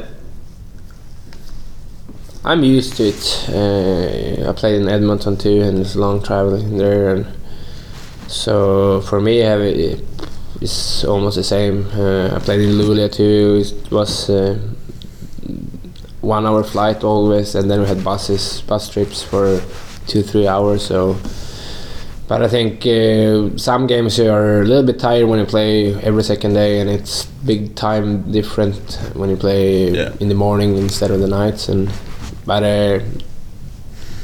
[2.43, 3.49] I'm used to it.
[3.49, 7.25] Uh, I played in Edmonton too, and it's long traveling there, and
[8.27, 10.03] so for me, I have it,
[10.61, 11.85] it's almost the same.
[11.93, 13.61] Uh, I played in Luleå too.
[13.63, 14.57] It was uh,
[16.21, 19.61] one hour flight always, and then we had buses, bus trips for
[20.07, 20.85] two three hours.
[20.85, 21.17] So.
[22.27, 25.93] But I think uh, some games you are a little bit tired when you play
[26.01, 28.79] every second day, and it's big time different
[29.13, 30.11] when you play Yeah.
[30.19, 31.69] in the morning instead of the nights.
[31.69, 31.87] And
[32.43, 32.99] but uh,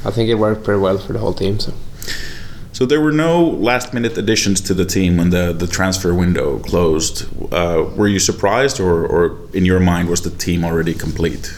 [0.03, 1.59] I think it worked pretty well for the whole team.
[1.59, 1.73] So
[2.81, 6.57] so there were no last minute additions to the team when the the transfer window
[6.57, 7.25] closed.
[7.53, 11.53] Uh, were you surprised, or or in your mind was the team already complete?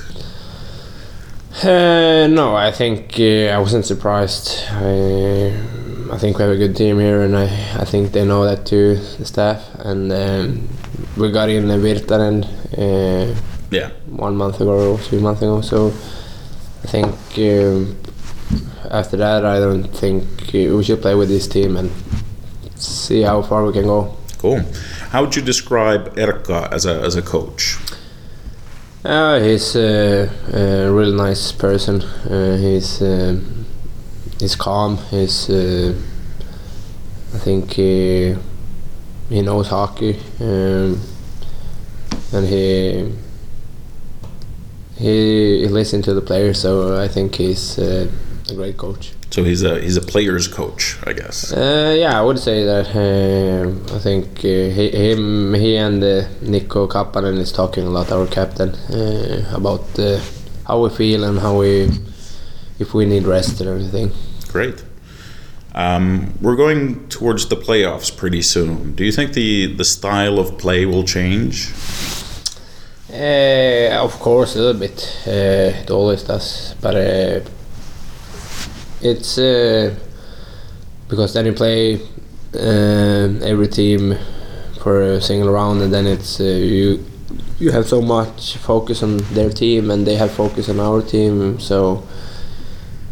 [1.63, 4.47] uh, no, I think uh, I wasn't surprised.
[4.69, 5.53] I,
[6.11, 7.45] I think we have a good team here, and I,
[7.81, 9.59] I think they know that too, the staff.
[9.79, 10.67] And um,
[11.15, 12.43] we got in Virtanen.
[12.77, 13.33] Uh,
[13.71, 13.89] Yeah.
[14.27, 15.61] one month ago or two months ago.
[15.61, 15.87] So
[16.83, 17.95] I think um,
[18.91, 20.23] after that, I don't think
[20.55, 21.91] uh, we should play with this team and
[22.75, 24.15] see how far we can go.
[24.37, 24.61] Cool.
[25.11, 27.77] How would you describe Erka as a as a coach?
[29.05, 32.01] Uh, he's a, a really nice person.
[32.01, 33.39] Uh, he's uh,
[34.39, 34.97] he's calm.
[35.09, 35.93] He's uh,
[37.33, 38.35] I think he,
[39.29, 41.01] he knows hockey, um,
[42.31, 43.11] and he
[44.97, 46.61] he, listens to the players.
[46.61, 48.07] So I think he's uh,
[48.49, 49.13] a great coach.
[49.29, 51.51] So he's a he's a player's coach, I guess.
[51.53, 52.87] Uh, yeah, I would say that.
[52.95, 58.11] Uh, I think uh, he, him, he and uh, Nico Kapanen is talking a lot,
[58.11, 60.19] our captain, uh, about uh,
[60.67, 61.89] how we feel and how we,
[62.79, 64.11] if we need rest and everything.
[64.51, 64.83] Great.
[65.75, 68.93] Um, we're going towards the playoffs pretty soon.
[68.93, 71.71] Do you think the the style of play will change?
[73.11, 75.23] Uh, of course, a little bit.
[75.25, 77.39] Uh, it always does, but uh,
[79.03, 79.93] it's uh,
[81.09, 82.01] because then you play
[82.55, 84.15] uh, every team
[84.81, 87.05] for a single round, and then it's uh, you
[87.59, 91.59] you have so much focus on their team, and they have focus on our team.
[91.59, 92.03] So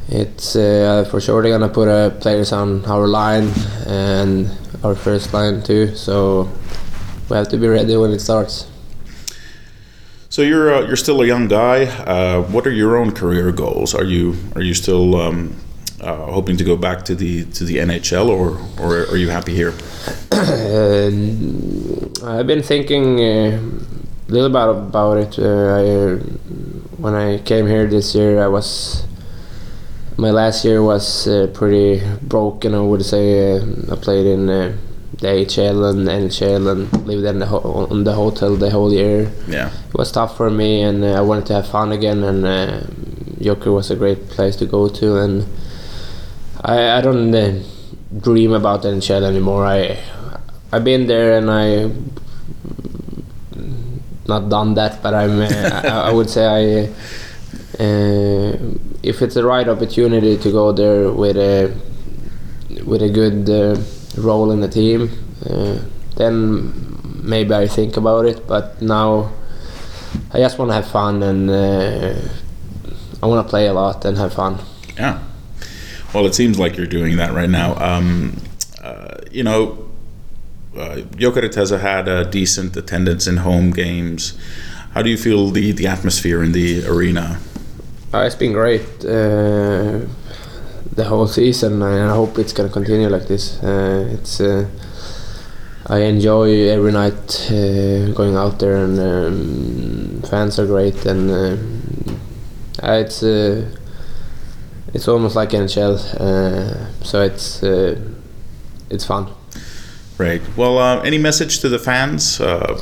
[0.10, 3.52] it's uh, for sure they're gonna put players on our line
[3.86, 4.50] and
[4.84, 5.96] our first line too.
[5.96, 6.50] So
[7.30, 8.68] we have to be ready when it starts.
[10.30, 11.86] So you're uh, you're still a young guy.
[11.86, 13.94] Uh, what are your own career goals?
[13.94, 15.56] Are you are you still um,
[16.02, 19.54] uh, hoping to go back to the to the NHL, or or are you happy
[19.54, 19.74] here?
[20.32, 21.08] Uh,
[22.26, 23.60] I've been thinking uh,
[24.28, 25.40] little bit about it.
[25.40, 26.16] Uh, I,
[26.98, 29.06] when I came here this year, I was
[30.18, 32.76] my last year was uh, pretty broken.
[32.76, 34.78] I would say uh, I played in uh,
[35.20, 39.32] the HL and NHL and lived in the ho- on the hotel the whole year.
[39.48, 39.72] Yeah.
[39.90, 42.24] It was tough for me, and I wanted to have fun again.
[42.24, 42.82] And uh,
[43.42, 45.46] Joker was a great place to go to, and
[46.64, 47.60] I I don't uh,
[48.20, 49.66] dream about NHL anymore.
[49.66, 49.98] I
[50.72, 51.92] I've been there, and I
[54.28, 55.42] not done that, but I'm.
[55.42, 55.48] Uh,
[55.84, 56.94] I, I would say I.
[57.84, 58.58] Uh,
[59.04, 61.74] if it's the right opportunity to go there with a
[62.86, 63.50] with a good
[64.18, 65.10] role in the team,
[66.16, 66.38] then
[67.24, 68.48] maybe I think about it.
[68.48, 69.32] But now,
[70.32, 74.34] I just want to have fun and I want to play a lot and have
[74.34, 74.60] fun.
[74.96, 75.20] Yeah.
[76.14, 77.76] Well, it seems like you're doing that right now.
[77.76, 78.38] Um,
[78.82, 79.90] uh, you know,
[80.76, 84.38] uh, Jokerit had a decent attendance in home games.
[84.94, 87.40] How do you feel the, the atmosphere in the arena?
[88.14, 90.00] Uh, it's been great uh,
[90.94, 93.64] the whole season, and I hope it's gonna continue like this.
[93.64, 94.68] Uh, it's uh,
[95.88, 101.56] I enjoy every night uh, going out there, and um, fans are great, and uh,
[102.84, 103.24] it's
[104.94, 107.96] it's almost like NHL, uh, so it's uh,
[108.90, 109.26] it's fun.
[110.18, 110.42] Right.
[110.58, 112.40] Well, uh, any message to the fans?
[112.42, 112.78] Uh,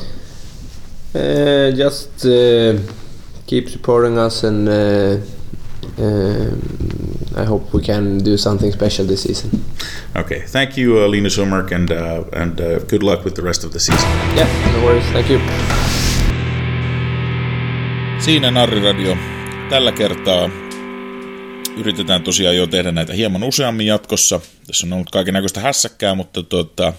[1.15, 2.73] Uh, just uh,
[3.47, 5.17] keep supporting us, and uh,
[5.97, 6.61] um,
[7.35, 9.49] I hope we can do something special this season.
[10.15, 10.43] okay.
[10.47, 13.71] Thank you, uh, Linus Ulmark, and uh, and uh, good luck with the rest of
[13.71, 14.09] the season.
[14.37, 15.05] Yeah, no worries.
[15.13, 15.39] Thank you.
[18.19, 19.17] Siinä Narriradio.
[19.69, 20.49] Tällä kertaa
[21.79, 24.39] yritetään tosiaan jo tehdä näitä hieman useammin jatkossa.
[24.67, 26.93] Tässä on ollut kaiken näköistä hässäkkää, mutta tuota,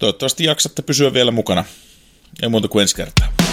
[0.00, 1.64] toivottavasti jaksatte pysyä vielä mukana.
[2.42, 3.43] Ei muuta kuin ensi kertaa.